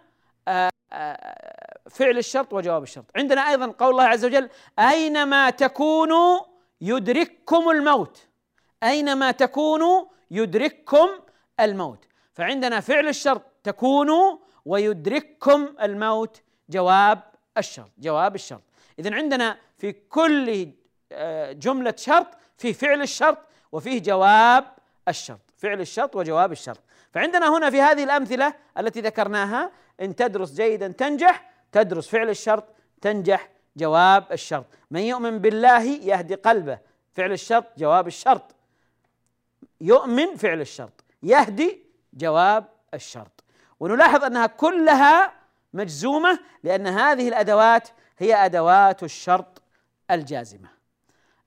آه، 0.48 0.70
آه، 0.92 1.78
فعل 1.90 2.18
الشرط 2.18 2.52
وجواب 2.52 2.82
الشرط. 2.82 3.04
عندنا 3.16 3.40
أيضا 3.48 3.66
قول 3.66 3.90
الله 3.90 4.04
عز 4.04 4.24
وجل 4.24 4.50
أينما 4.78 5.50
تكونوا 5.50 6.57
يدرككم 6.80 7.70
الموت. 7.70 8.26
أينما 8.82 9.30
تكونوا 9.30 10.04
يدرككم 10.30 11.08
الموت. 11.60 12.04
فعندنا 12.32 12.80
فعل 12.80 13.08
الشرط 13.08 13.42
تكونوا 13.62 14.38
ويدرككم 14.64 15.74
الموت. 15.82 16.42
جواب 16.70 17.22
الشرط 17.58 17.90
جواب 17.98 18.34
الشرط 18.34 18.62
إذا 18.98 19.14
عندنا 19.14 19.58
في 19.78 19.92
كل 19.92 20.68
آه، 21.12 21.52
جملة 21.52 21.94
شرط 21.96 22.26
في 22.56 22.72
فعل 22.72 23.02
الشرط 23.02 23.38
وفيه 23.72 24.02
جواب 24.02 24.64
الشرط. 25.08 25.40
فعل 25.56 25.80
الشرط 25.80 26.16
وجواب 26.16 26.52
الشرط. 26.52 26.80
فعندنا 27.12 27.56
هنا 27.56 27.70
في 27.70 27.80
هذه 27.80 28.04
الأمثلة 28.04 28.54
التي 28.78 29.00
ذكرناها 29.00 29.70
إن 30.00 30.16
تدرس 30.16 30.52
جيدا 30.52 30.88
تنجح 30.88 31.50
تدرس 31.72 32.08
فعل 32.08 32.28
الشرط 32.28 32.64
تنجح 33.00 33.48
جواب 33.78 34.32
الشرط. 34.32 34.66
من 34.90 35.00
يؤمن 35.00 35.38
بالله 35.38 35.82
يهدي 35.82 36.34
قلبه. 36.34 36.78
فعل 37.14 37.32
الشرط 37.32 37.66
جواب 37.78 38.06
الشرط. 38.06 38.54
يؤمن 39.80 40.36
فعل 40.36 40.60
الشرط. 40.60 41.04
يهدي 41.22 41.82
جواب 42.14 42.64
الشرط. 42.94 43.44
ونلاحظ 43.80 44.24
أنها 44.24 44.46
كلها 44.46 45.32
مجزومة 45.72 46.38
لأن 46.62 46.86
هذه 46.86 47.28
الأدوات 47.28 47.88
هي 48.18 48.34
أدوات 48.34 49.02
الشرط 49.02 49.62
الجازمة. 50.10 50.68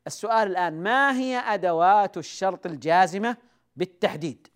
السؤال 0.08 0.48
الآن 0.48 0.84
ما 0.84 1.18
هي 1.18 1.38
أدوات 1.38 2.18
الشرط 2.18 2.66
الجازمة 2.66 3.38
بالتحديد؟ 3.76 4.48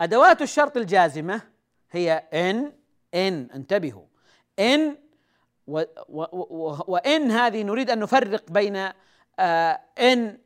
أدوات 0.00 0.42
الشرط 0.42 0.76
الجازمة 0.76 1.40
هي 1.90 2.12
إن 2.34 2.72
إن 3.14 3.48
انتبهوا. 3.54 4.06
إن 4.58 4.96
و 5.68 5.82
و 6.08 6.22
و 6.32 6.84
وإن 6.88 7.30
هذه 7.30 7.62
نريد 7.62 7.90
أن 7.90 7.98
نفرق 7.98 8.50
بين 8.50 8.90
آه 9.38 9.80
إن 9.98 10.38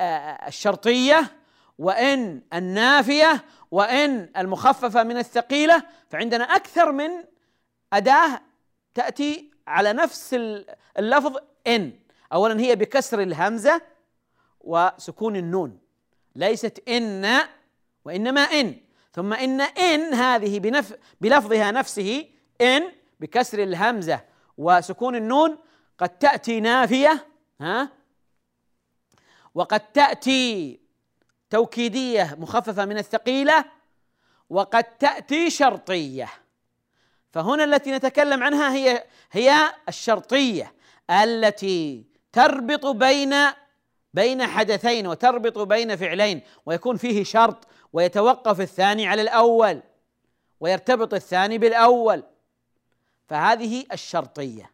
آه 0.00 0.48
الشرطية 0.48 1.32
وإن 1.78 2.42
النافية 2.54 3.44
وإن 3.70 4.30
المخففة 4.36 5.02
من 5.02 5.16
الثقيلة 5.16 5.82
فعندنا 6.10 6.44
أكثر 6.44 6.92
من 6.92 7.10
أداة 7.92 8.40
تأتي 8.94 9.50
على 9.66 9.92
نفس 9.92 10.34
اللفظ 10.98 11.36
إن. 11.66 11.92
اولا 12.32 12.60
هي 12.60 12.76
بكسر 12.76 13.20
الهمزة 13.20 13.82
وسكون 14.60 15.36
النون. 15.36 15.78
ليست 16.36 16.88
إن 16.88 17.40
وإنما 18.04 18.40
إن. 18.40 18.76
ثم 19.12 19.32
إن 19.32 19.60
إن 19.60 20.14
هذه 20.14 20.58
بنف 20.58 20.94
بلفظها 21.20 21.70
نفسه 21.70 22.26
إن 22.60 22.82
بكسر 23.20 23.62
الهمزة. 23.62 24.33
وسكون 24.58 25.16
النون 25.16 25.58
قد 25.98 26.08
تأتي 26.08 26.60
نافية 26.60 27.26
ها؟ 27.60 27.88
وقد 29.54 29.80
تأتي 29.80 30.80
توكيدية 31.50 32.36
مخففة 32.38 32.84
من 32.84 32.98
الثقيلة 32.98 33.64
وقد 34.50 34.84
تأتي 34.84 35.50
شرطية. 35.50 36.28
فهنا 37.32 37.64
التي 37.64 37.92
نتكلم 37.92 38.42
عنها 38.42 38.74
هي 38.74 39.04
هي 39.32 39.72
الشرطية 39.88 40.74
التي 41.10 42.06
تربط 42.32 42.86
بين 42.86 43.34
بين 44.14 44.46
حدثين 44.46 45.06
وتربط 45.06 45.58
بين 45.58 45.96
فعلين 45.96 46.42
ويكون 46.66 46.96
فيه 46.96 47.24
شرط 47.24 47.68
ويتوقف 47.92 48.60
الثاني 48.60 49.06
على 49.06 49.22
الأول 49.22 49.82
ويرتبط 50.60 51.14
الثاني 51.14 51.58
بالأول. 51.58 52.22
فهذه 53.34 53.86
الشرطية. 53.92 54.70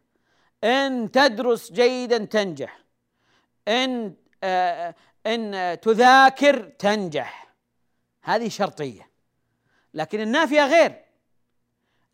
إن 0.63 1.11
تدرس 1.11 1.71
جيدا 1.71 2.25
تنجح. 2.25 2.79
إن 3.67 4.13
آه 4.43 4.95
إن 5.25 5.77
تذاكر 5.81 6.63
تنجح. 6.63 7.47
هذه 8.23 8.49
شرطية. 8.49 9.09
لكن 9.93 10.19
النافية 10.19 10.65
غير. 10.65 11.05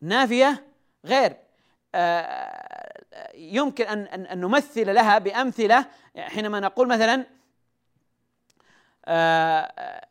النافية 0.02 0.66
غير. 1.04 1.36
آه 1.94 3.02
يمكن 3.34 3.84
أن 3.84 4.06
أن 4.06 4.40
نمثل 4.40 4.94
لها 4.94 5.18
بأمثلة. 5.18 5.86
حينما 6.18 6.60
نقول 6.60 6.88
مثلا 6.88 7.26
آه 9.04 10.06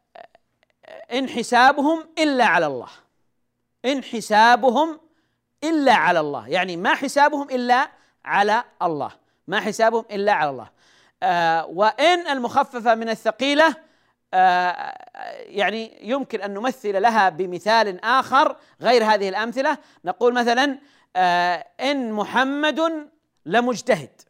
إن 1.11 1.29
حسابهم 1.29 2.09
إلا 2.19 2.45
على 2.45 2.65
الله. 2.65 2.89
إن 3.85 4.03
حسابهم 4.03 5.06
إلا 5.63 5.93
على 5.93 6.19
الله. 6.19 6.47
يعني 6.47 6.77
ما 6.77 6.95
حسابهم 6.95 7.49
إلا 7.49 7.89
على 8.25 8.63
الله. 8.81 9.11
ما 9.47 9.59
حسابهم 9.59 10.05
إلا 10.11 10.33
على 10.33 10.49
الله. 10.49 10.69
آه 11.23 11.65
وإن 11.65 12.27
المخففة 12.27 12.95
من 12.95 13.09
الثقيلة 13.09 13.75
آه 14.33 14.97
يعني 15.39 16.09
يمكن 16.09 16.41
أن 16.41 16.53
نمثل 16.53 17.01
لها 17.01 17.29
بمثال 17.29 18.05
آخر 18.05 18.55
غير 18.81 19.03
هذه 19.03 19.29
الأمثلة. 19.29 19.77
نقول 20.05 20.33
مثلا 20.33 20.79
آه 21.15 21.65
إن 21.79 22.11
محمد 22.11 23.09
لمجتهد. 23.45 24.21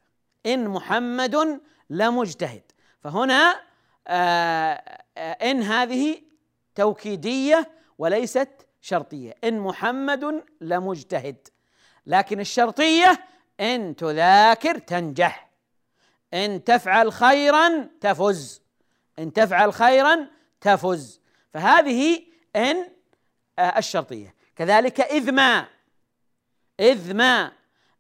إن 0.46 0.68
محمد 0.68 1.62
لمجتهد. 1.90 2.64
فهنا 3.04 3.56
آه 4.08 4.82
إن 5.18 5.62
هذه 5.62 6.22
توكيدية 6.76 7.70
وليست 7.98 8.67
شرطية. 8.88 9.36
إن 9.44 9.60
محمد 9.60 10.44
لمجتهد 10.62 11.48
لكن 12.06 12.40
الشرطية 12.40 13.28
إن 13.60 13.96
تذاكر 13.96 14.78
تنجح. 14.78 15.50
إن 16.34 16.64
تفعل 16.64 17.12
خيرا 17.12 17.90
تفز. 18.02 18.62
إن 19.20 19.34
تفعل 19.34 19.74
خيرا 19.74 20.28
تفز. 20.62 21.22
فهذه 21.54 22.24
إن 22.56 22.90
آه، 23.60 23.78
الشرطية. 23.78 24.36
كذلك 24.56 25.02
إذ 25.02 25.32
ما 25.32 25.68
إذ 26.80 27.14
ما 27.14 27.52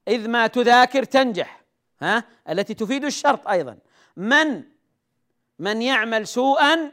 إذ 0.07 0.27
ما 0.27 0.47
تذاكر 0.47 1.03
تنجح 1.03 1.61
ها؟ 2.01 2.23
التي 2.49 2.73
تفيد 2.73 3.05
الشرط 3.05 3.47
أيضا. 3.47 3.77
من 4.17 4.63
من 5.59 5.81
يعمل 5.81 6.27
سوءا 6.27 6.91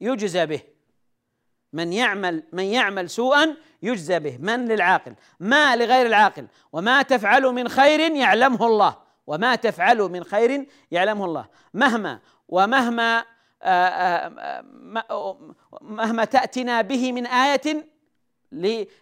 يجزى 0.00 0.46
به. 0.46 0.73
من 1.74 1.92
يعمل 1.92 2.42
من 2.52 2.64
يعمل 2.64 3.10
سوءا 3.10 3.56
يجزى 3.82 4.18
به. 4.18 4.38
من 4.40 4.68
للعاقل؟ 4.68 5.14
ما 5.40 5.76
لغير 5.76 6.06
العاقل. 6.06 6.46
وما 6.72 7.02
تفعل 7.02 7.42
من 7.42 7.68
خير 7.68 8.00
يعلمه 8.00 8.66
الله. 8.66 8.96
وما 9.26 9.54
تفعل 9.54 9.98
من 9.98 10.24
خير 10.24 10.66
يعلمه 10.90 11.24
الله. 11.24 11.46
مهما 11.74 12.20
ومهما 12.48 13.24
آه، 13.62 13.88
آه، 15.10 15.36
مهما 15.80 16.24
تأتنا 16.24 16.82
به 16.82 17.12
من 17.12 17.26
آية 17.26 17.86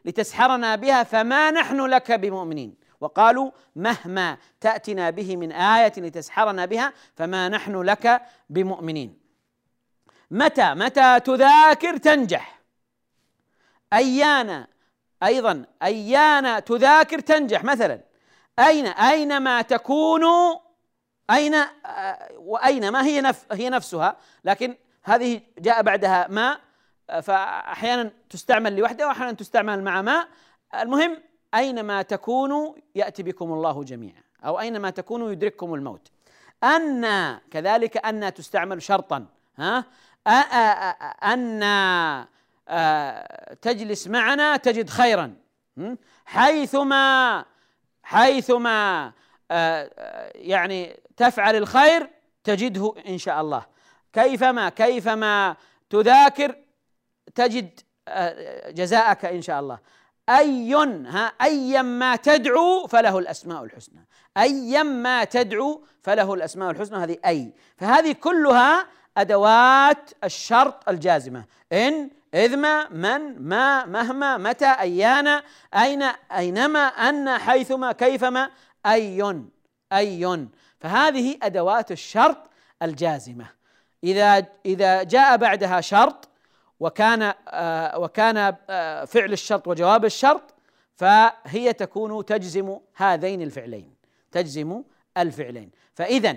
لتسحرنا 0.04 0.76
بها 0.76 1.02
فما 1.02 1.50
نحن 1.50 1.80
لك 1.80 2.12
بمؤمنين. 2.12 2.74
وقالوا 3.00 3.50
مهما 3.76 4.38
تأتنا 4.60 5.10
به 5.10 5.36
من 5.36 5.52
آية 5.52 5.92
لتسحرنا 5.96 6.66
بها 6.66 6.92
فما 7.16 7.48
نحن 7.48 7.82
لك 7.82 8.22
بمؤمنين. 8.50 9.18
متى؟ 10.30 10.74
متى 10.74 11.20
تذاكر 11.20 11.96
تنجح؟ 11.96 12.61
أيانا 13.92 14.66
أيضا 15.22 15.64
أيانا 15.82 16.60
تذاكر 16.60 17.18
تنجح 17.20 17.64
مثلا. 17.64 18.00
أين 18.58 18.86
أينما 18.86 19.62
تكون 19.62 20.22
أين 21.30 21.54
وأينما 22.36 23.04
هي 23.04 23.20
نف 23.20 23.46
هي 23.52 23.68
نفسها؟ 23.68 24.16
لكن 24.44 24.76
هذه 25.04 25.40
جاء 25.58 25.82
بعدها 25.82 26.26
ما 26.28 26.58
فأحيانا 27.22 28.10
تستعمل 28.30 28.76
لوحدها 28.76 29.06
وأحيانا 29.06 29.32
تستعمل 29.32 29.84
مع 29.84 30.02
ما. 30.02 30.28
المهم 30.74 31.18
أينما 31.54 32.02
تكونوا 32.02 32.74
يأتي 32.94 33.22
بكم 33.22 33.52
الله 33.52 33.84
جميعا 33.84 34.22
أو 34.44 34.60
أينما 34.60 34.90
تكونوا 34.90 35.32
يدرككم 35.32 35.74
الموت. 35.74 36.08
أن 36.64 37.38
كذلك 37.50 38.06
أن 38.06 38.34
تستعمل 38.34 38.82
شرطا 38.82 39.26
ها؟ 39.58 39.84
أن 41.24 41.62
تجلس 43.62 44.08
معنا 44.08 44.56
تجد 44.56 44.90
خيرا. 44.90 45.34
حيثما 46.24 47.44
حيثما 48.02 49.12
يعني 50.34 51.00
تفعل 51.16 51.56
الخير 51.56 52.10
تجده 52.44 52.94
إن 53.08 53.18
شاء 53.18 53.40
الله. 53.40 53.66
كيفما 54.12 54.68
كيفما 54.68 55.56
تذاكر 55.90 56.56
تجد 57.34 57.80
جزاءك 58.68 59.24
إن 59.24 59.42
شاء 59.42 59.60
الله. 59.60 59.78
أي 60.28 60.74
ها 60.74 61.32
أيا 61.42 61.82
ما 61.82 62.16
تدعو 62.16 62.86
فله 62.86 63.18
الأسماء 63.18 63.64
الحسنى. 63.64 64.06
أيا 64.36 64.82
ما 64.82 65.24
تدعو 65.24 65.84
فله 66.02 66.34
الأسماء 66.34 66.70
الحسنى. 66.70 66.98
هذه 66.98 67.18
أي. 67.26 67.52
فهذه 67.76 68.12
كلها 68.12 68.86
أدوات 69.16 70.10
الشرط 70.24 70.88
الجازمة. 70.88 71.44
إن 71.72 72.10
إذ 72.34 72.56
ما 72.56 72.88
من 72.88 73.42
ما 73.42 73.84
مهما 73.84 74.36
متى 74.36 74.66
أيانا 74.66 75.42
أين 75.74 76.02
أينما 76.36 76.78
أن 76.78 77.38
حيثما 77.38 77.92
كيفما 77.92 78.50
أي 78.86 79.42
أي. 79.92 80.48
فهذه 80.80 81.38
أدوات 81.42 81.92
الشرط 81.92 82.50
الجازمة. 82.82 83.46
إذا 84.04 84.46
إذا 84.66 85.02
جاء 85.02 85.36
بعدها 85.36 85.80
شرط 85.80 86.28
وكان 86.80 87.34
آه 87.48 87.98
وكان 87.98 88.56
آه 88.70 89.04
فعل 89.04 89.32
الشرط 89.32 89.68
وجواب 89.68 90.04
الشرط 90.04 90.54
فهي 90.94 91.72
تكون 91.72 92.24
تجزم 92.24 92.78
هذين 92.94 93.42
الفعلين 93.42 93.94
تجزم 94.32 94.82
الفعلين. 95.18 95.70
فإذا 95.94 96.36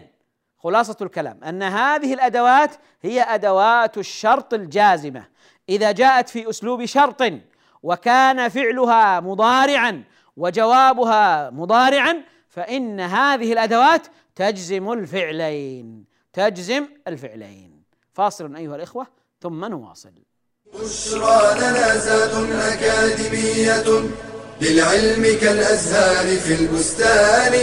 خلاصة 0.58 0.98
الكلام 1.02 1.44
أن 1.44 1.64
هذه 1.64 2.14
الأدوات 2.14 2.76
هي 3.02 3.22
أدوات 3.22 3.98
الشرط 3.98 4.54
الجازمة. 4.54 5.35
إذا 5.69 5.91
جاءت 5.91 6.30
في 6.30 6.49
أسلوب 6.49 6.86
شرط 6.86 7.23
وكان 7.84 8.49
فعلها 8.49 9.19
مضارعا 9.19 10.04
وجوابها 10.38 11.49
مضارعا 11.49 12.23
فإن 12.49 12.99
هذه 12.99 13.54
الأدوات 13.54 14.08
تجزم 14.36 14.91
الفعلين 14.91 16.06
تجزم 16.34 16.86
الفعلين. 17.08 17.84
فاصل 18.13 18.56
أيها 18.56 18.75
الإخوة 18.75 19.08
ثم 19.41 19.65
نواصل. 19.65 20.12
بشرى 20.73 21.60
لنا 21.60 21.97
زاد 21.97 22.51
أكاديمية 22.51 24.10
للعلم 24.62 25.39
كالأزهار 25.41 26.38
في 26.38 26.54
البستان. 26.54 27.54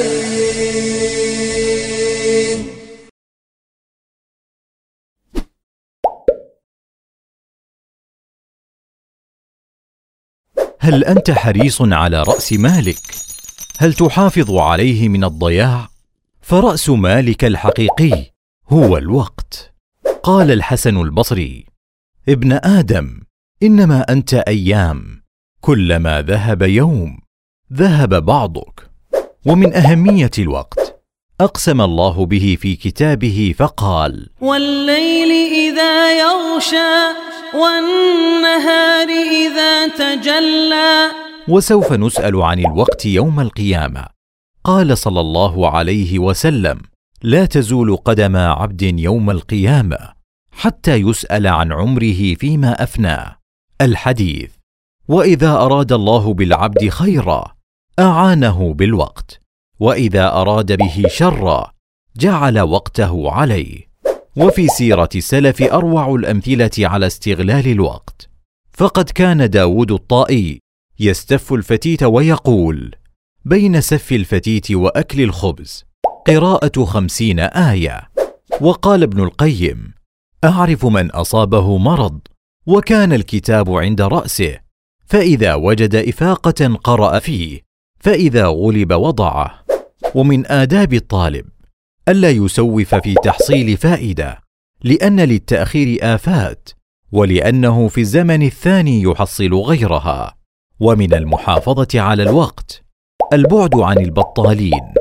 هل 10.92 11.04
أنت 11.04 11.30
حريص 11.30 11.82
على 11.82 12.22
رأس 12.22 12.52
مالك؟ 12.52 13.14
هل 13.78 13.94
تحافظ 13.94 14.54
عليه 14.54 15.08
من 15.08 15.24
الضياع؟ 15.24 15.88
فرأس 16.42 16.88
مالك 16.88 17.44
الحقيقي 17.44 18.32
هو 18.68 18.96
الوقت. 18.96 19.74
قال 20.22 20.50
الحسن 20.50 20.96
البصري 20.96 21.66
ابن 22.28 22.52
آدم 22.52 23.20
إنما 23.62 24.12
أنت 24.12 24.34
أيام 24.34 25.22
كلما 25.60 26.22
ذهب 26.22 26.62
يوم 26.62 27.18
ذهب 27.72 28.24
بعضك. 28.24 28.90
ومن 29.46 29.74
أهمية 29.74 30.30
الوقت 30.38 31.02
أقسم 31.40 31.80
الله 31.80 32.26
به 32.26 32.56
في 32.60 32.76
كتابه 32.76 33.54
فقال 33.58 34.28
والليل 34.40 35.30
إذا 35.52 36.20
يغشى 36.20 37.31
والنهار 37.54 39.08
إذا 39.08 39.88
تجلى. 39.88 41.10
وسوف 41.48 41.92
نسأل 41.92 42.42
عن 42.42 42.58
الوقت 42.58 43.06
يوم 43.06 43.40
القيامة. 43.40 44.06
قال 44.64 44.98
صلى 44.98 45.20
الله 45.20 45.70
عليه 45.70 46.18
وسلم 46.18 46.80
لا 47.22 47.44
تزول 47.44 47.96
قدم 47.96 48.36
عبد 48.36 48.82
يوم 48.82 49.30
القيامة 49.30 49.98
حتى 50.52 50.94
يسأل 50.94 51.46
عن 51.46 51.72
عمره 51.72 52.34
فيما 52.34 52.82
افناه 52.82 53.36
الحديث 53.80 54.50
وإذا 55.08 55.52
أراد 55.52 55.92
الله 55.92 56.34
بالعبد 56.34 56.88
خيرا 56.88 57.54
أعانه 57.98 58.74
بالوقت 58.74 59.40
وإذا 59.80 60.32
أراد 60.32 60.72
به 60.72 61.04
شرا 61.08 61.72
جعل 62.16 62.60
وقته 62.60 63.30
عليه. 63.30 63.91
وفي 64.36 64.68
سيرة 64.68 65.08
السلف 65.14 65.62
أروع 65.62 66.14
الأمثلة 66.14 66.70
على 66.78 67.06
استغلال 67.06 67.68
الوقت. 67.68 68.28
فقد 68.72 69.10
كان 69.10 69.50
داود 69.50 69.92
الطائي 69.92 70.58
يستف 71.00 71.52
الفتيت 71.52 72.02
ويقول 72.02 72.94
بين 73.44 73.80
سف 73.80 74.12
الفتيت 74.12 74.70
وأكل 74.70 75.22
الخبز 75.22 75.84
قراءة 76.26 76.84
خمسين 76.84 77.40
آية. 77.40 78.10
وقال 78.60 79.02
ابن 79.02 79.22
القيم 79.22 79.94
أعرف 80.44 80.86
من 80.86 81.10
أصابه 81.10 81.78
مرض 81.78 82.20
وكان 82.66 83.12
الكتاب 83.12 83.70
عند 83.70 84.00
رأسه 84.00 84.58
فإذا 85.06 85.54
وجد 85.54 85.94
إفاقة 85.94 86.74
قرأ 86.84 87.18
فيه 87.18 87.60
فإذا 88.00 88.46
غلب 88.46 88.92
وضعه. 88.92 89.62
ومن 90.14 90.46
آداب 90.46 90.94
الطالب 90.94 91.51
ألا 92.08 92.30
يسوف 92.30 92.94
في 92.94 93.14
تحصيل 93.14 93.76
فائدة 93.76 94.40
لأن 94.84 95.20
للتأخير 95.20 95.98
آفات 96.02 96.68
ولأنه 97.12 97.88
في 97.88 98.00
الزمن 98.00 98.42
الثاني 98.42 99.02
يحصل 99.02 99.54
غيرها 99.54 100.34
ومن 100.80 101.14
المحافظة 101.14 102.00
على 102.00 102.22
الوقت 102.22 102.82
البعد 103.32 103.74
عن 103.74 103.98
البطالين 103.98 104.94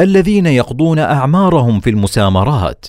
الذين 0.00 0.46
يقضون 0.46 0.98
أعمارهم 0.98 1.80
في 1.80 1.90
المسامرات. 1.90 2.86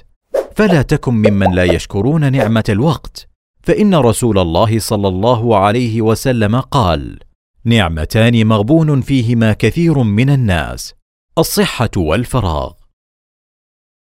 فلا 0.56 0.82
تكن 0.82 1.14
ممن 1.14 1.52
لا 1.52 1.64
يشكرون 1.64 2.32
نعمة 2.32 2.64
الوقت 2.70 3.28
فإن 3.64 3.96
رسول 3.96 4.40
الله 4.40 4.80
صلى 4.80 5.08
الله 5.08 5.58
عليه 5.58 6.02
وسلم 6.02 6.60
قال: 6.60 7.20
نعمتان 7.66 8.48
مغبون 8.48 9.02
فيهما 9.02 9.54
كثير 9.54 10.04
من 10.04 10.30
الناس 10.30 10.94
الصحة 11.38 11.90
والفراغ. 11.98 12.79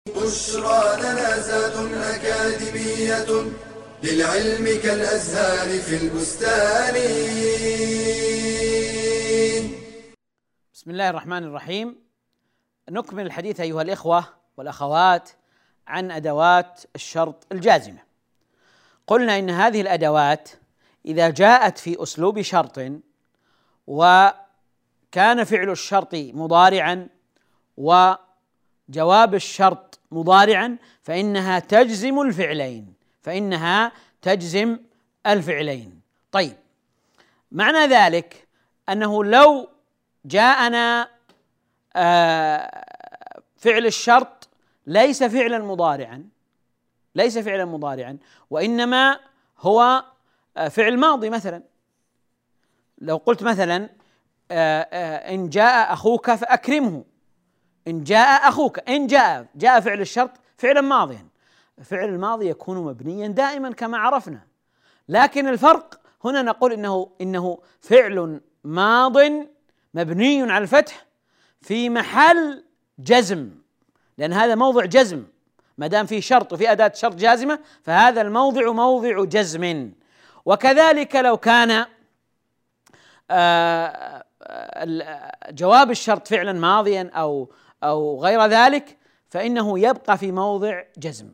بشرى 0.09 1.01
لنا 1.01 1.39
زاد 1.39 1.93
أكاديمية 1.93 3.51
للعلم 4.03 4.81
كالأزهار 4.83 5.79
في 5.79 5.95
البستان. 6.03 6.95
بسم 10.73 10.91
الله 10.91 11.09
الرحمن 11.09 11.43
الرحيم. 11.43 11.95
نكمل 12.89 13.25
الحديث 13.25 13.59
أيها 13.59 13.81
الإخوة 13.81 14.25
والأخوات 14.57 15.29
عن 15.87 16.11
أدوات 16.11 16.81
الشرط 16.95 17.47
الجازمة. 17.51 17.99
قلنا 19.07 19.39
إن 19.39 19.49
هذه 19.49 19.81
الأدوات 19.81 20.49
إذا 21.05 21.29
جاءت 21.29 21.77
في 21.77 22.03
أسلوب 22.03 22.41
شرط 22.41 22.79
وكان 23.87 25.43
فعل 25.43 25.69
الشرط 25.69 26.15
مضارعا 26.15 27.09
وجواب 28.91 29.35
الشرط 29.35 29.99
مضارعا 30.11 30.77
فإنها 31.03 31.59
تجزم 31.59 32.21
الفعلين 32.21 32.93
فإنها 33.21 33.91
تجزم 34.21 34.79
الفعلين. 35.27 36.01
طيب 36.31 36.55
معنى 37.51 37.77
ذلك 37.77 38.47
أنه 38.89 39.23
لو 39.23 39.69
جاءنا 40.25 41.07
آه، 41.95 42.85
فعل 43.57 43.85
الشرط 43.85 44.49
ليس 44.87 45.23
فعلا 45.23 45.59
مضارعا 45.59 46.29
ليس 47.15 47.37
فعلا 47.37 47.65
مضارعا 47.65 48.17
وإنما 48.49 49.19
هو 49.59 50.03
آه، 50.57 50.67
فعل 50.67 50.97
ماضي 50.97 51.29
مثلا. 51.29 51.63
لو 52.97 53.17
قلت 53.17 53.43
مثلا 53.43 53.89
آه، 54.51 55.33
إن 55.35 55.49
جاء 55.49 55.93
أخوك 55.93 56.31
فأكرمه. 56.31 57.10
إن 57.87 58.03
جاء 58.03 58.49
أخوك 58.49 58.89
إن 58.89 59.07
جاء 59.07 59.45
جاء 59.55 59.79
فعل 59.79 60.01
الشرط 60.01 60.31
فعلا 60.57 60.81
ماضيا 60.81 61.27
فعل 61.83 62.09
الماضي 62.09 62.49
يكون 62.49 62.77
مبنيا 62.77 63.27
دائما 63.27 63.71
كما 63.71 63.97
عرفنا. 63.97 64.41
لكن 65.09 65.47
الفرق 65.47 65.99
هنا 66.25 66.41
نقول 66.41 66.73
إنه 66.73 67.11
إنه 67.21 67.59
فعل 67.79 68.41
ماض 68.63 69.17
مبني 69.93 70.51
على 70.51 70.63
الفتح 70.63 71.05
في 71.61 71.89
محل 71.89 72.63
جزم. 72.99 73.49
لأن 74.17 74.33
هذا 74.33 74.55
موضع 74.55 74.85
جزم. 74.85 75.23
ما 75.77 75.87
دام 75.87 76.05
في 76.05 76.21
شرط 76.21 76.53
وفي 76.53 76.71
أداة 76.71 76.91
شرط 76.95 77.15
جازمة 77.15 77.59
فهذا 77.83 78.21
الموضع 78.21 78.71
موضع 78.71 79.23
جزم. 79.23 79.91
وكذلك 80.45 81.15
لو 81.15 81.37
كان 81.37 81.85
آه، 83.31 84.23
جواب 85.49 85.91
الشرط 85.91 86.27
فعلا 86.27 86.53
ماضيا 86.53 87.11
أو 87.13 87.49
أو 87.83 88.23
غير 88.23 88.45
ذلك 88.45 88.97
فإنه 89.29 89.79
يبقى 89.79 90.17
في 90.17 90.31
موضع 90.31 90.81
جزم. 90.97 91.29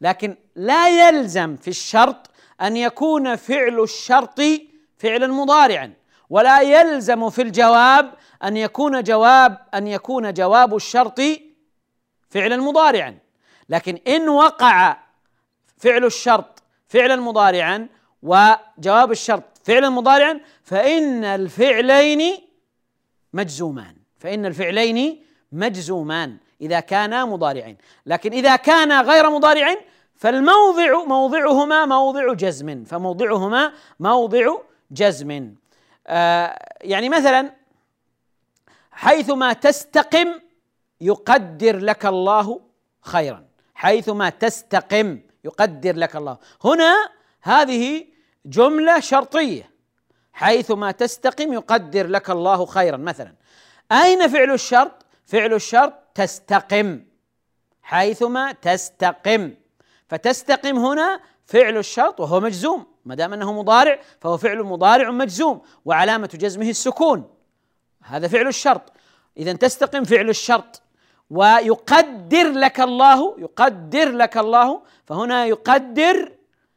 لكن 0.00 0.36
لا 0.56 1.08
يلزم 1.08 1.56
في 1.56 1.68
الشرط 1.68 2.30
أن 2.62 2.76
يكون 2.76 3.36
فعل 3.36 3.80
الشرط 3.80 4.40
فعلا 4.96 5.26
مضارعا 5.26 5.92
ولا 6.30 6.60
يلزم 6.60 7.30
في 7.30 7.42
الجواب 7.42 8.14
أن 8.44 8.56
يكون 8.56 9.02
جواب 9.02 9.58
أن 9.74 9.86
يكون 9.86 10.32
جواب 10.32 10.76
الشرط 10.76 11.20
فعلا 12.30 12.56
مضارعا. 12.56 13.18
لكن 13.68 13.98
إن 14.08 14.28
وقع 14.28 14.96
فعل 15.78 16.04
الشرط 16.04 16.62
فعلا 16.88 17.16
مضارعا 17.16 17.88
وجواب 18.22 19.10
الشرط 19.10 19.44
فعلا 19.64 19.90
مضارعا 19.90 20.40
فإن 20.62 21.24
الفعلين 21.24 22.38
مجزومان. 23.32 23.96
فإن 24.18 24.46
الفعلين 24.46 25.24
مجزومان 25.54 26.36
إذا 26.60 26.80
كانا 26.80 27.24
مضارعين. 27.24 27.76
لكن 28.06 28.32
إذا 28.32 28.56
كانا 28.56 29.00
غير 29.00 29.30
مضارعين 29.30 29.76
فالموضع 30.16 31.04
موضعهما 31.04 31.86
موضع 31.86 32.32
جزم. 32.32 32.84
فموضعهما 32.84 33.72
موضع 34.00 34.56
جزم. 34.90 35.54
آه 36.06 36.58
يعني 36.80 37.08
مثلا 37.08 37.52
حيثما 38.92 39.52
تستقم 39.52 40.28
يقدر 41.00 41.76
لك 41.76 42.06
الله 42.06 42.60
خيرا. 43.00 43.44
حيثما 43.74 44.30
تستقم 44.30 45.20
يقدر 45.44 45.96
لك 45.96 46.16
الله. 46.16 46.38
هنا 46.64 47.08
هذه 47.42 48.06
جملة 48.46 49.00
شرطية. 49.00 49.70
حيثما 50.32 50.90
تستقم 50.90 51.52
يقدر 51.52 52.06
لك 52.06 52.30
الله 52.30 52.66
خيرا. 52.66 52.96
مثلا 52.96 53.34
أين 53.92 54.28
فعل 54.28 54.50
الشرط؟ 54.50 55.03
فعل 55.24 55.54
الشرط 55.54 55.92
تستقم 56.14 57.00
حيثما 57.82 58.52
تستقم. 58.52 59.54
فتستقم 60.08 60.78
هنا 60.78 61.20
فعل 61.46 61.76
الشرط 61.76 62.20
وهو 62.20 62.40
مجزوم. 62.40 62.86
ما 63.04 63.14
دام 63.14 63.32
أنه 63.32 63.52
مضارع 63.52 63.98
فهو 64.20 64.36
فعل 64.36 64.62
مضارع 64.62 65.10
مجزوم 65.10 65.62
وعلامة 65.84 66.30
جزمه 66.34 66.68
السكون. 66.68 67.30
هذا 68.02 68.28
فعل 68.28 68.46
الشرط. 68.46 68.92
اذا 69.36 69.52
تستقم 69.52 70.04
فعل 70.04 70.28
الشرط 70.28 70.82
ويقدر 71.30 72.50
لك 72.50 72.80
الله 72.80 73.34
يقدر 73.38 74.10
لك 74.10 74.38
الله 74.38 74.82
فهنا 75.04 75.46
يقدر 75.46 76.32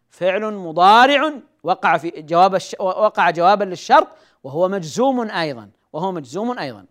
فعل 0.09 0.53
مضارع 0.53 1.33
وقع 1.63 1.97
في 1.97 2.09
جواب. 2.09 2.57
وقع 2.79 3.29
جوابا 3.29 3.63
للشرط 3.63 4.07
وهو 4.43 4.67
مجزوم 4.67 5.31
أيضا 5.31 5.69
وهو 5.93 6.11
مجزوم 6.11 6.59
أيضا. 6.59 6.85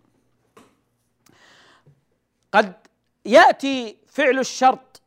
قد 2.51 2.73
يأتي 3.25 3.97
فعل 4.07 4.39
الشرط 4.39 5.01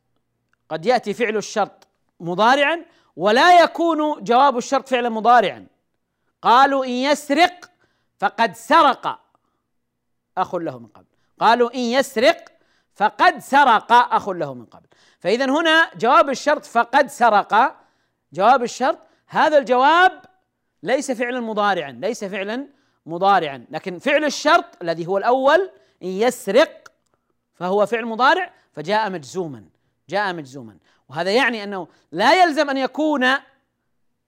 قد 0.69 0.87
يأتي 0.87 1.15
فعل 1.15 1.37
الشرط 1.37 1.87
مضارعا 2.21 2.85
ولا 3.17 3.63
يكون 3.63 4.25
جواب 4.25 4.59
الشرط 4.59 4.89
فعلا 4.89 5.09
مضارعا. 5.09 5.67
قالوا 6.43 6.85
إن 6.85 6.91
يسرق 6.91 7.71
فقد 8.19 8.57
سرق. 8.57 9.21
أخ 10.39 10.55
له 10.55 10.79
من 10.79 10.87
قبل. 10.87 11.05
قالوا 11.41 11.75
إن 11.75 11.81
يسرق 11.81 12.45
فقد 12.95 13.39
سرق. 13.39 13.93
أخ 13.93 14.29
له 14.29 14.55
من 14.55 14.65
قبل. 14.65 14.87
فاذا 15.19 15.45
هنا 15.45 15.91
جواب 15.97 16.31
الشرط 16.31 16.65
فقد 16.65 17.07
سرق. 17.07 17.77
جواب 18.33 18.63
الشرط 18.63 18.99
هذا 19.27 19.59
الجواب 19.59 20.23
ليس 20.83 21.11
فعلا 21.11 21.41
مضارعا 21.41 21.91
ليس 21.91 22.25
فعلا 22.25 22.67
مضارعا. 23.07 23.67
لكن 23.71 23.99
فعل 23.99 24.25
الشرط 24.25 24.83
الذي 24.83 25.07
هو 25.07 25.19
الأول 25.19 25.71
إن 26.03 26.09
يسرق 26.09 26.80
فهو 27.61 27.87
فعل 27.87 28.07
مضارع 28.07 28.53
فجاء 28.73 29.11
مجزوما 29.11 29.65
جاء 30.09 30.35
مجزوما. 30.35 30.77
وهذا 31.09 31.31
يعني 31.31 31.65
أنه 31.65 31.89
لا 32.13 32.43
يلزم 32.43 32.71
أن 32.71 32.77
يكون 32.77 33.25
آه، 33.25 33.41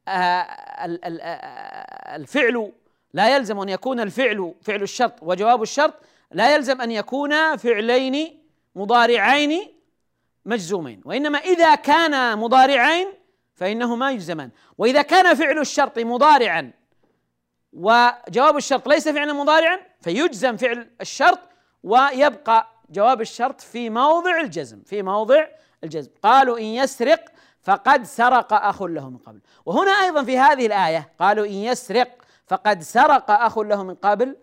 آه، 0.08 2.16
الفعل 2.16 2.72
لا 3.12 3.36
يلزم 3.36 3.60
أن 3.60 3.68
يكون 3.68 4.00
الفعل 4.00 4.54
فعل 4.62 4.82
الشرط 4.82 5.14
وجواب 5.22 5.62
الشرط 5.62 5.94
لا 6.30 6.54
يلزم 6.54 6.80
أن 6.80 6.90
يكون 6.90 7.56
فعلين 7.56 8.42
مضارعين 8.74 9.68
مجزومين. 10.46 11.00
وإنما 11.04 11.38
إذا 11.38 11.74
كان 11.74 12.38
مضارعين 12.38 13.08
فإنهما 13.54 14.10
يجزمان. 14.10 14.50
وإذا 14.78 15.02
كان 15.02 15.34
فعل 15.34 15.58
الشرط 15.58 15.98
مضارعا 15.98 16.72
وجواب 17.72 18.56
الشرط 18.56 18.88
ليس 18.88 19.08
فعلا 19.08 19.32
مضارعا 19.32 19.78
فيجزم 20.00 20.56
فعل 20.56 20.90
الشرط 21.00 21.38
ويبقى 21.82 22.71
جواب 22.92 23.20
الشرط 23.20 23.60
في 23.60 23.90
موضع 23.90 24.40
الجزم 24.40 24.82
في 24.82 25.02
موضع 25.02 25.46
الجزم. 25.84 26.10
قالوا 26.22 26.58
إن 26.58 26.64
يسرق 26.64 27.24
فقد 27.62 28.04
سرق 28.04 28.52
أخ 28.52 28.82
له 28.82 29.10
من 29.10 29.18
قبل. 29.18 29.40
وهنا 29.66 29.90
أيضا 29.90 30.24
في 30.24 30.38
هذه 30.38 30.66
الآية 30.66 31.12
قالوا 31.18 31.46
إن 31.46 31.52
يسرق 31.52 32.08
فقد 32.46 32.82
سرق 32.82 33.30
أخ 33.30 33.58
له 33.58 33.82
من 33.82 33.94
قبل. 33.94 34.36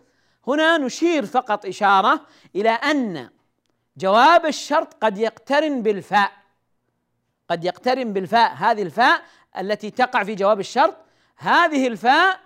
هنا 0.48 0.78
نشير 0.78 1.26
فقط 1.26 1.66
إشارة 1.66 2.22
إلى 2.56 2.70
أن 2.70 3.30
جواب 3.98 4.46
الشرط 4.46 4.94
قد 4.94 5.18
يقترن 5.18 5.82
بالفاء. 5.82 6.32
قد 7.50 7.64
يقترن 7.66 8.14
بالفاء. 8.14 8.54
هذه 8.54 8.82
الفاء 8.82 9.22
التي 9.58 9.92
تقع 9.92 10.24
في 10.24 10.36
جواب 10.36 10.60
الشرط 10.60 10.96
هذه 11.38 11.88
الفاء 11.88 12.40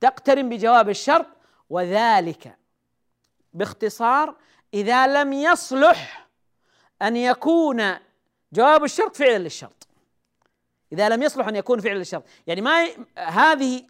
تقترن 0.00 0.48
بجواب 0.48 0.88
الشرط 0.88 1.26
وذلك 1.70 2.58
باختصار 3.58 4.34
إذا 4.74 5.06
لم 5.06 5.32
يصلح 5.32 6.28
أن 7.02 7.16
يكون 7.16 7.94
جواب 8.52 8.84
الشرط 8.84 9.16
فعلا 9.16 9.38
للشرط. 9.38 9.88
إذا 10.92 11.08
لم 11.08 11.22
يصلح 11.22 11.48
أن 11.48 11.56
يكون 11.56 11.80
فعلا 11.80 11.98
للشرط. 11.98 12.24
يعني 12.46 12.60
ما 12.60 12.88
هذه 13.16 13.86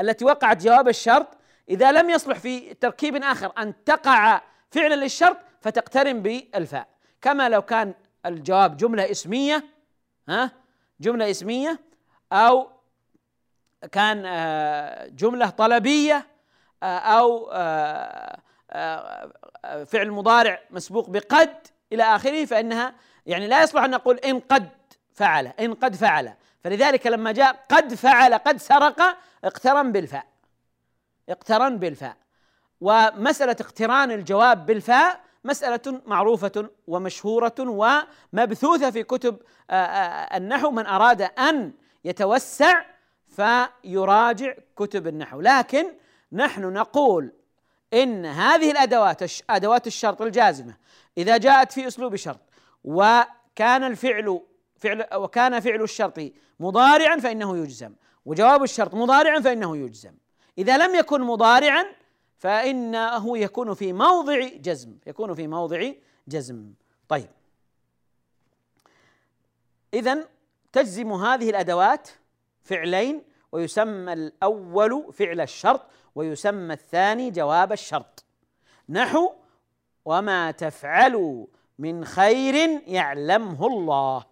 التي 0.00 0.24
وقعت 0.24 0.62
جواب 0.62 0.88
الشرط 0.88 1.28
إذا 1.68 1.92
لم 1.92 2.10
يصلح 2.10 2.38
في 2.38 2.74
تركيب 2.74 3.16
آخر 3.16 3.52
أن 3.58 3.84
تقع 3.84 4.42
فعلا 4.70 4.94
للشرط 4.94 5.36
فتقترن 5.60 6.22
بالفاء. 6.22 6.88
كما 7.22 7.48
لو 7.48 7.62
كان 7.62 7.94
الجواب 8.26 8.76
جملة 8.76 9.10
اسمية 9.10 9.64
ها 10.28 10.50
جملة 11.00 11.30
اسمية 11.30 11.80
أو 12.32 12.70
كان 13.92 14.22
جملة 15.16 15.50
طلبية 15.50 16.26
أو 16.82 17.50
فعل 19.86 20.10
مضارع 20.10 20.60
مسبوق 20.70 21.10
بقد 21.10 21.66
إلى 21.92 22.02
آخره 22.02 22.44
فإنها 22.44 22.94
يعني 23.26 23.46
لا 23.46 23.62
يصلح 23.62 23.84
أن 23.84 23.90
نقول 23.90 24.16
إن 24.16 24.40
قد 24.40 24.68
فعل 25.14 25.46
إن 25.46 25.74
قد 25.74 25.94
فعل. 25.94 26.34
فلذلك 26.64 27.06
لما 27.06 27.32
جاء 27.32 27.64
قد 27.70 27.94
فعل 27.94 28.34
قد 28.34 28.56
سرق 28.56 29.18
اقترن 29.44 29.92
بالفاء. 29.92 30.26
اقترن 31.28 31.78
بالفاء. 31.78 32.16
ومسألة 32.80 33.56
اقتران 33.60 34.10
الجواب 34.10 34.66
بالفاء 34.66 35.20
مسألة 35.44 36.00
معروفة 36.06 36.70
ومشهورة 36.86 37.54
ومبثوثة 37.58 38.90
في 38.90 39.02
كتب 39.02 39.38
آه، 39.70 39.74
آه، 39.74 40.36
النحو. 40.36 40.70
من 40.70 40.86
أراد 40.86 41.22
أن 41.22 41.72
يتوسع 42.04 42.84
فيراجع 43.28 44.54
كتب 44.76 45.06
النحو. 45.06 45.40
لكن 45.40 45.92
نحن 46.32 46.72
نقول 46.72 47.32
إن 47.92 48.26
هذه 48.26 48.70
الأدوات 48.70 49.22
أدوات 49.50 49.86
الشرط 49.86 50.22
الجازمة 50.22 50.76
إذا 51.18 51.36
جاءت 51.36 51.72
في 51.72 51.86
أسلوب 51.86 52.16
شرط 52.16 52.40
وكان 52.84 53.82
الفعل 53.82 54.40
فعل 54.76 55.06
وكان 55.14 55.60
فعل 55.60 55.82
الشرط 55.82 56.20
مضارعا 56.60 57.16
فإنه 57.16 57.56
يجزم 57.56 57.94
وجواب 58.24 58.62
الشرط 58.62 58.94
مضارعا 58.94 59.40
فإنه 59.40 59.76
يجزم 59.76 60.12
إذا 60.58 60.76
لم 60.76 60.94
يكن 60.94 61.20
مضارعا 61.20 61.84
فإنه 62.38 63.38
يكون 63.38 63.74
في 63.74 63.92
موضع 63.92 64.48
جزم 64.48 64.98
يكون 65.06 65.34
في 65.34 65.46
موضع 65.46 65.92
جزم. 66.28 66.72
طيب. 67.08 67.28
إذا 69.94 70.28
تجزم 70.72 71.12
هذه 71.12 71.50
الأدوات 71.50 72.08
فعلين 72.62 73.22
ويسمى 73.56 74.12
الأول 74.12 75.12
فعل 75.12 75.40
الشرط 75.40 75.82
ويسمى 76.14 76.74
الثاني 76.74 77.30
جواب 77.30 77.72
الشرط. 77.72 78.24
نحو 78.88 79.32
وما 80.04 80.50
تفعلوا 80.50 81.46
من 81.78 82.04
خير 82.04 82.82
يعلمه 82.86 83.66
الله. 83.66 84.24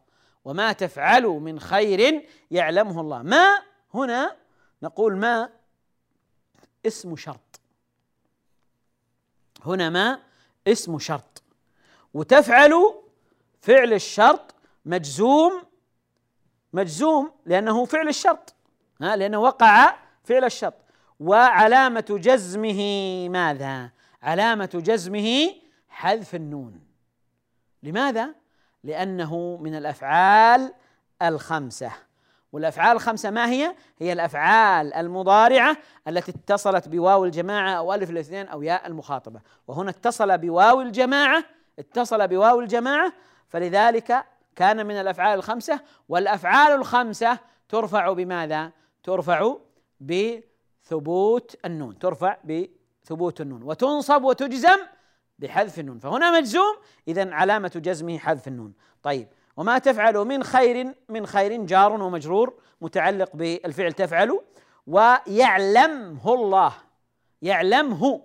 وما 0.44 0.72
تفعلوا 0.72 1.40
من 1.40 1.60
خير 1.60 2.28
يعلمه 2.50 3.00
الله. 3.00 3.22
ما؟ 3.22 3.62
هنا 3.94 4.36
نقول 4.82 5.16
ما؟ 5.16 5.50
اسم 6.86 7.16
شرط. 7.16 7.60
هنا 9.64 9.90
ما؟ 9.90 10.20
اسم 10.68 10.98
شرط. 10.98 11.42
وتفعل 12.14 12.94
فعل 13.60 13.92
الشرط 13.92 14.54
مجزوم 14.84 15.62
مجزوم 16.72 17.32
لأنه 17.46 17.84
فعل 17.84 18.08
الشرط. 18.08 18.53
لأنه 19.04 19.38
وقع 19.38 19.94
فعل 20.24 20.44
الشرط 20.44 20.74
وعلامة 21.20 22.04
جزمه 22.10 22.80
ماذا؟ 23.28 23.90
علامة 24.22 24.70
جزمه 24.74 25.54
حذف 25.88 26.34
النون 26.34 26.80
لماذا؟ 27.82 28.34
لأنه 28.84 29.58
من 29.60 29.74
الأفعال 29.74 30.72
الخمسة 31.22 31.92
والأفعال 32.52 32.96
الخمسة 32.96 33.30
ما 33.30 33.50
هي؟ 33.50 33.74
هي 33.98 34.12
الأفعال 34.12 34.94
المضارعة 34.94 35.76
التي 36.08 36.30
اتصلت 36.30 36.88
بواو 36.88 37.24
الجماعة 37.24 37.70
أو 37.70 37.94
ألف 37.94 38.10
الاثنين 38.10 38.48
أو 38.48 38.62
ياء 38.62 38.86
المخاطبة 38.86 39.40
وهنا 39.68 39.90
اتصل 39.90 40.38
بواو 40.38 40.80
الجماعة 40.80 41.44
اتصل 41.78 42.28
بواو 42.28 42.60
الجماعة 42.60 43.12
فلذلك 43.48 44.24
كان 44.56 44.86
من 44.86 45.00
الأفعال 45.00 45.38
الخمسة 45.38 45.80
والأفعال 46.08 46.72
الخمسة 46.72 47.38
ترفع 47.68 48.12
بماذا؟ 48.12 48.70
ترفع 49.04 49.56
بثبوت 50.00 51.56
النون 51.64 51.98
ترفع 51.98 52.36
بثبوت 52.44 53.40
النون 53.40 53.62
وتنصب 53.62 54.24
وتجزم 54.24 54.78
بحذف 55.38 55.78
النون 55.78 55.98
فهنا 55.98 56.38
مجزوم 56.38 56.76
إذا 57.08 57.34
علامة 57.34 57.72
جزمه 57.76 58.18
حذف 58.18 58.48
النون 58.48 58.72
طيب 59.02 59.28
وما 59.56 59.78
تفعل 59.78 60.14
من 60.14 60.42
خير 60.42 60.94
من 61.08 61.26
خير 61.26 61.64
جار 61.64 62.02
ومجرور 62.02 62.54
متعلق 62.80 63.36
بالفعل 63.36 63.92
تفعل 63.92 64.40
ويعلمه 64.86 66.34
الله 66.34 66.72
يعلمه 67.42 68.20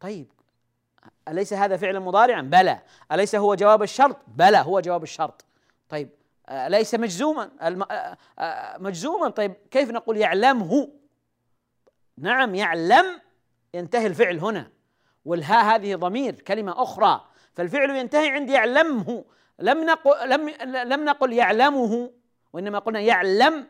طيب 0.00 0.32
أليس 1.28 1.52
هذا 1.52 1.76
فعل 1.76 2.00
مضارعا؟ 2.00 2.42
بلى 2.42 2.80
أليس 3.12 3.34
هو 3.34 3.54
جواب 3.54 3.82
الشرط؟ 3.82 4.16
بلى 4.28 4.58
هو 4.58 4.80
جواب 4.80 5.02
الشرط 5.02 5.44
طيب 5.88 6.08
أليس 6.48 6.94
مجزوما؟ 6.94 7.50
مجزوما؟ 8.78 9.28
طيب 9.28 9.54
كيف 9.70 9.90
نقول 9.90 10.16
يعلمه؟ 10.16 10.88
نعم 12.18 12.54
يعلم 12.54 13.04
ينتهي 13.74 14.06
الفعل 14.06 14.38
هنا. 14.38 14.70
والهاء 15.24 15.64
هذه 15.64 15.94
ضمير 15.94 16.34
كلمة 16.34 16.82
أخرى. 16.82 17.24
فالفعل 17.54 17.90
ينتهي 17.90 18.28
عند 18.28 18.50
يعلمه. 18.50 19.24
لم 19.58 19.84
نقل 19.84 20.30
لم 20.30 20.48
لم 20.92 21.04
نقل 21.04 21.32
يعلمه 21.32 22.10
وإنما 22.52 22.78
قلنا 22.78 23.00
يعلمه. 23.00 23.66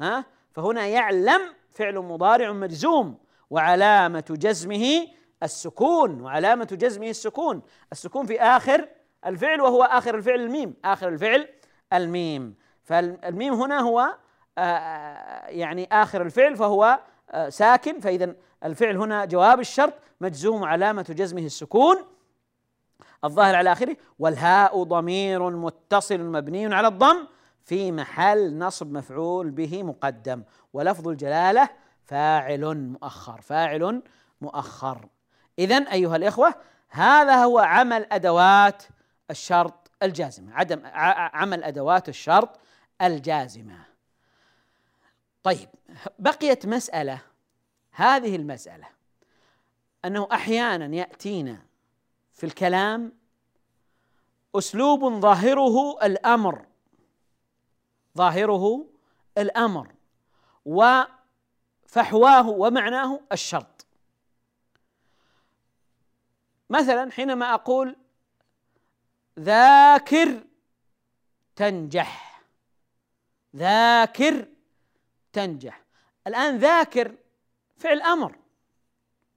ها؟ 0.00 0.24
فهنا 0.52 0.86
يعلم 0.86 1.40
فعل 1.72 1.94
مضارع 1.94 2.52
مجزوم. 2.52 3.18
وعلامة 3.50 4.24
جزمه 4.30 5.06
السكون. 5.42 6.20
وعلامة 6.20 6.68
جزمه 6.72 7.08
السكون. 7.08 7.62
السكون 7.92 8.26
في 8.26 8.40
آخر 8.40 8.88
الفعل 9.26 9.60
وهو 9.60 9.82
آخر 9.82 10.14
الفعل 10.14 10.40
الميم. 10.40 10.74
آخر 10.84 11.08
الفعل 11.08 11.48
الميم. 11.92 12.54
فالميم 12.84 13.54
هنا 13.54 13.80
هو 13.80 14.14
آه، 14.58 15.46
يعني 15.46 15.88
آخر 15.92 16.22
الفعل 16.22 16.56
فهو 16.56 17.00
آه، 17.30 17.48
ساكن. 17.48 18.00
فإذا 18.00 18.34
الفعل 18.64 18.96
هنا 18.96 19.24
جواب 19.24 19.60
الشرط 19.60 19.94
مجزوم 20.20 20.64
علامة 20.64 21.06
جزمه 21.10 21.42
السكون. 21.42 21.96
الظاهر 23.24 23.54
على 23.54 23.72
آخره 23.72 23.96
والهاء 24.18 24.82
ضمير 24.82 25.50
متصل 25.50 26.20
مبني 26.20 26.74
على 26.74 26.88
الضم. 26.88 27.26
في 27.64 27.92
محل 27.92 28.58
نصب 28.58 28.92
مفعول 28.92 29.50
به 29.50 29.82
مقدم. 29.82 30.42
ولفظ 30.72 31.08
الجلالة 31.08 31.68
فاعل 32.04 32.76
مؤخر 32.76 33.40
فاعل 33.40 34.02
مؤخر. 34.40 35.08
إذا 35.58 35.92
أيها 35.92 36.16
الإخوة 36.16 36.54
هذا 36.90 37.44
هو 37.44 37.58
عمل 37.58 38.06
أدوات 38.12 38.82
الشرط 39.30 39.79
الجازمة 40.02 40.54
عدم 40.54 40.82
عمل 41.34 41.64
أدوات 41.64 42.08
الشرط 42.08 42.60
الجازمة. 43.02 43.84
طيب 45.42 45.68
بقيت 46.18 46.66
مسألة. 46.66 47.18
هذه 47.92 48.36
المسألة 48.36 48.88
أنه 50.04 50.28
أحيانا 50.32 50.96
يأتينا 50.96 51.62
في 52.32 52.46
الكلام 52.46 53.12
أسلوب 54.54 55.20
ظاهره 55.20 56.06
الأمر. 56.06 56.66
ظاهره 58.16 58.86
الأمر 59.38 59.94
وفحواه 60.64 62.48
ومعناه 62.48 63.20
الشرط. 63.32 63.86
مثلا 66.70 67.10
حينما 67.10 67.54
أقول 67.54 67.96
ذاكر 69.38 70.44
تنجح. 71.56 72.42
ذاكر 73.56 74.46
تنجح. 75.32 75.82
الآن 76.26 76.58
ذاكر 76.58 77.14
فعل 77.76 78.02
أمر. 78.02 78.38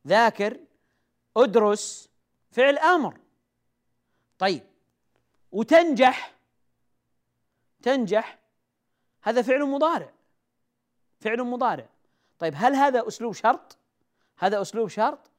ذاكر 0.08 0.60
أدرس 1.38 2.10
فعل 2.52 2.78
أمر. 2.78 3.20
طيب 4.40 4.64
وتنجح. 5.52 6.34
تنجح 7.82 8.40
هذا 9.22 9.42
فعل 9.42 9.66
مضارع. 9.66 10.14
فعل 11.22 11.44
مضارع. 11.44 11.90
طيب 12.40 12.54
هل 12.58 12.76
هذا 12.76 13.08
أسلوب 13.08 13.34
شرط؟ 13.34 13.78
هذا 14.38 14.62
أسلوب 14.62 14.88
شرط؟ 14.88 15.32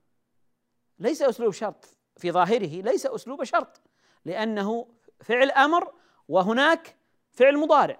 ليس 0.98 1.22
أسلوب 1.22 1.52
شرط 1.52 1.88
في 2.16 2.32
ظاهره 2.32 2.82
ليس 2.82 3.06
أسلوب 3.06 3.44
شرط. 3.44 3.80
لأنه 4.24 4.87
فعل 5.20 5.50
أمر 5.50 5.92
وهناك 6.28 6.96
فعل 7.32 7.58
مضارع. 7.58 7.98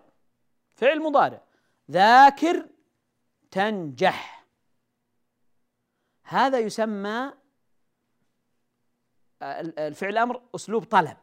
فعل 0.75 1.01
مضارع. 1.01 1.41
ذاكر 1.91 2.67
تنجح. 3.51 4.45
هذا 6.23 6.59
يسمى 6.59 7.33
الفعل 9.43 10.11
الامر 10.11 10.43
أسلوب 10.55 10.85
طلب. 10.85 11.17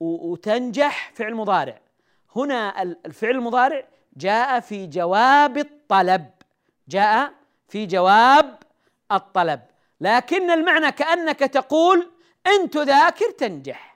وتنجح 0.00 1.12
فعل 1.14 1.34
مضارع. 1.34 1.80
هنا 2.36 2.82
الفعل 2.82 3.30
المضارع 3.30 3.88
جاء 4.16 4.60
في 4.60 4.86
جواب 4.86 5.58
الطلب. 5.58 6.30
جاء 6.88 7.34
في 7.68 7.86
جواب 7.86 8.58
الطلب. 9.12 9.60
لكن 10.00 10.50
المعنى 10.50 10.92
كأنك 10.92 11.38
تقول 11.38 12.10
ان 12.46 12.70
تذاكر 12.70 13.30
تنجح. 13.30 13.94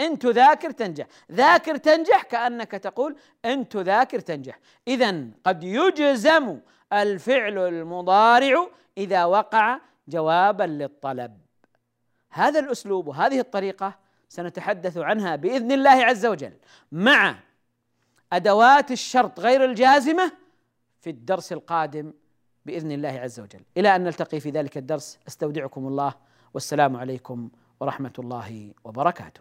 ان 0.00 0.18
تذاكر 0.18 0.70
تنجح. 0.70 1.06
ذاكر 1.32 1.76
تنجح 1.76 2.22
كأنك 2.22 2.70
تقول 2.70 3.16
ان 3.44 3.68
تذاكر 3.68 4.20
تنجح. 4.20 4.58
اذا 4.88 5.24
قد 5.44 5.64
يجزم 5.64 6.60
الفعل 6.92 7.58
المضارع 7.58 8.68
إذا 8.98 9.24
وقع 9.24 9.78
جوابا 10.08 10.64
للطلب. 10.64 11.38
هذا 12.30 12.60
الأسلوب 12.60 13.08
وهذه 13.08 13.40
الطريقة 13.40 13.98
سنتحدث 14.28 14.98
عنها 14.98 15.36
بإذن 15.36 15.72
الله 15.72 15.90
عز 15.90 16.26
وجل 16.26 16.52
مع 16.92 17.38
أدوات 18.32 18.90
الشرط 18.90 19.40
غير 19.40 19.64
الجازمة 19.64 20.32
في 21.00 21.10
الدرس 21.10 21.52
القادم 21.52 22.12
بإذن 22.66 22.92
الله 22.92 23.08
عز 23.08 23.40
وجل. 23.40 23.60
إلى 23.76 23.96
أن 23.96 24.04
نلتقي 24.04 24.40
في 24.40 24.50
ذلك 24.50 24.76
الدرس 24.76 25.18
أستودعكم 25.28 25.86
الله 25.86 26.14
والسلام 26.54 26.96
عليكم 26.96 27.50
ورحمة 27.80 28.12
الله 28.18 28.70
وبركاته. 28.84 29.40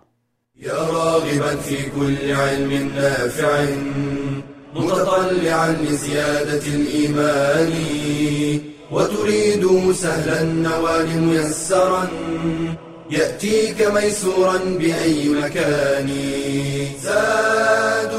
يا 0.56 0.74
راغبا 0.74 1.56
في 1.56 1.90
كل 1.90 2.32
علم 2.32 2.92
نافع 2.96 3.66
متطلعا 4.76 5.72
لزيادة 5.72 6.66
الإيمان 6.68 7.74
وتريد 8.92 9.92
سهلا 9.92 10.42
النوال 10.42 11.22
ميسرا 11.22 12.08
يأتيك 13.10 13.82
ميسورا 13.82 14.58
بأي 14.58 15.30
مكان. 15.30 16.10
زاد 17.02 18.14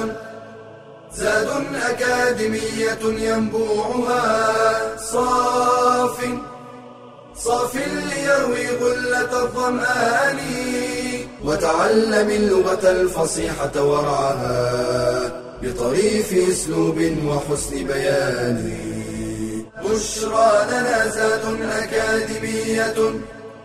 زاد 1.12 1.48
أكاديمية 1.74 3.02
ينبوعها 3.28 4.24
صاف 4.96 6.18
صاف 7.38 7.74
ليروي 7.76 8.66
غلة 8.68 9.42
الظمآن 9.42 10.38
وتعلم 11.44 12.30
اللغة 12.30 12.90
الفصيحة 12.90 13.84
ورعاها 13.84 15.42
بطريف 15.62 16.32
أسلوب 16.50 16.98
وحسن 17.26 17.86
بيان. 17.86 18.78
بشرى 19.84 20.66
لنا 20.68 21.08
زاد 21.08 21.60
أكاديمية 21.62 23.14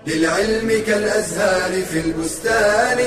للعلم 0.07 0.84
كالأزهار 0.88 1.82
في 1.82 1.99
البستان. 1.99 2.99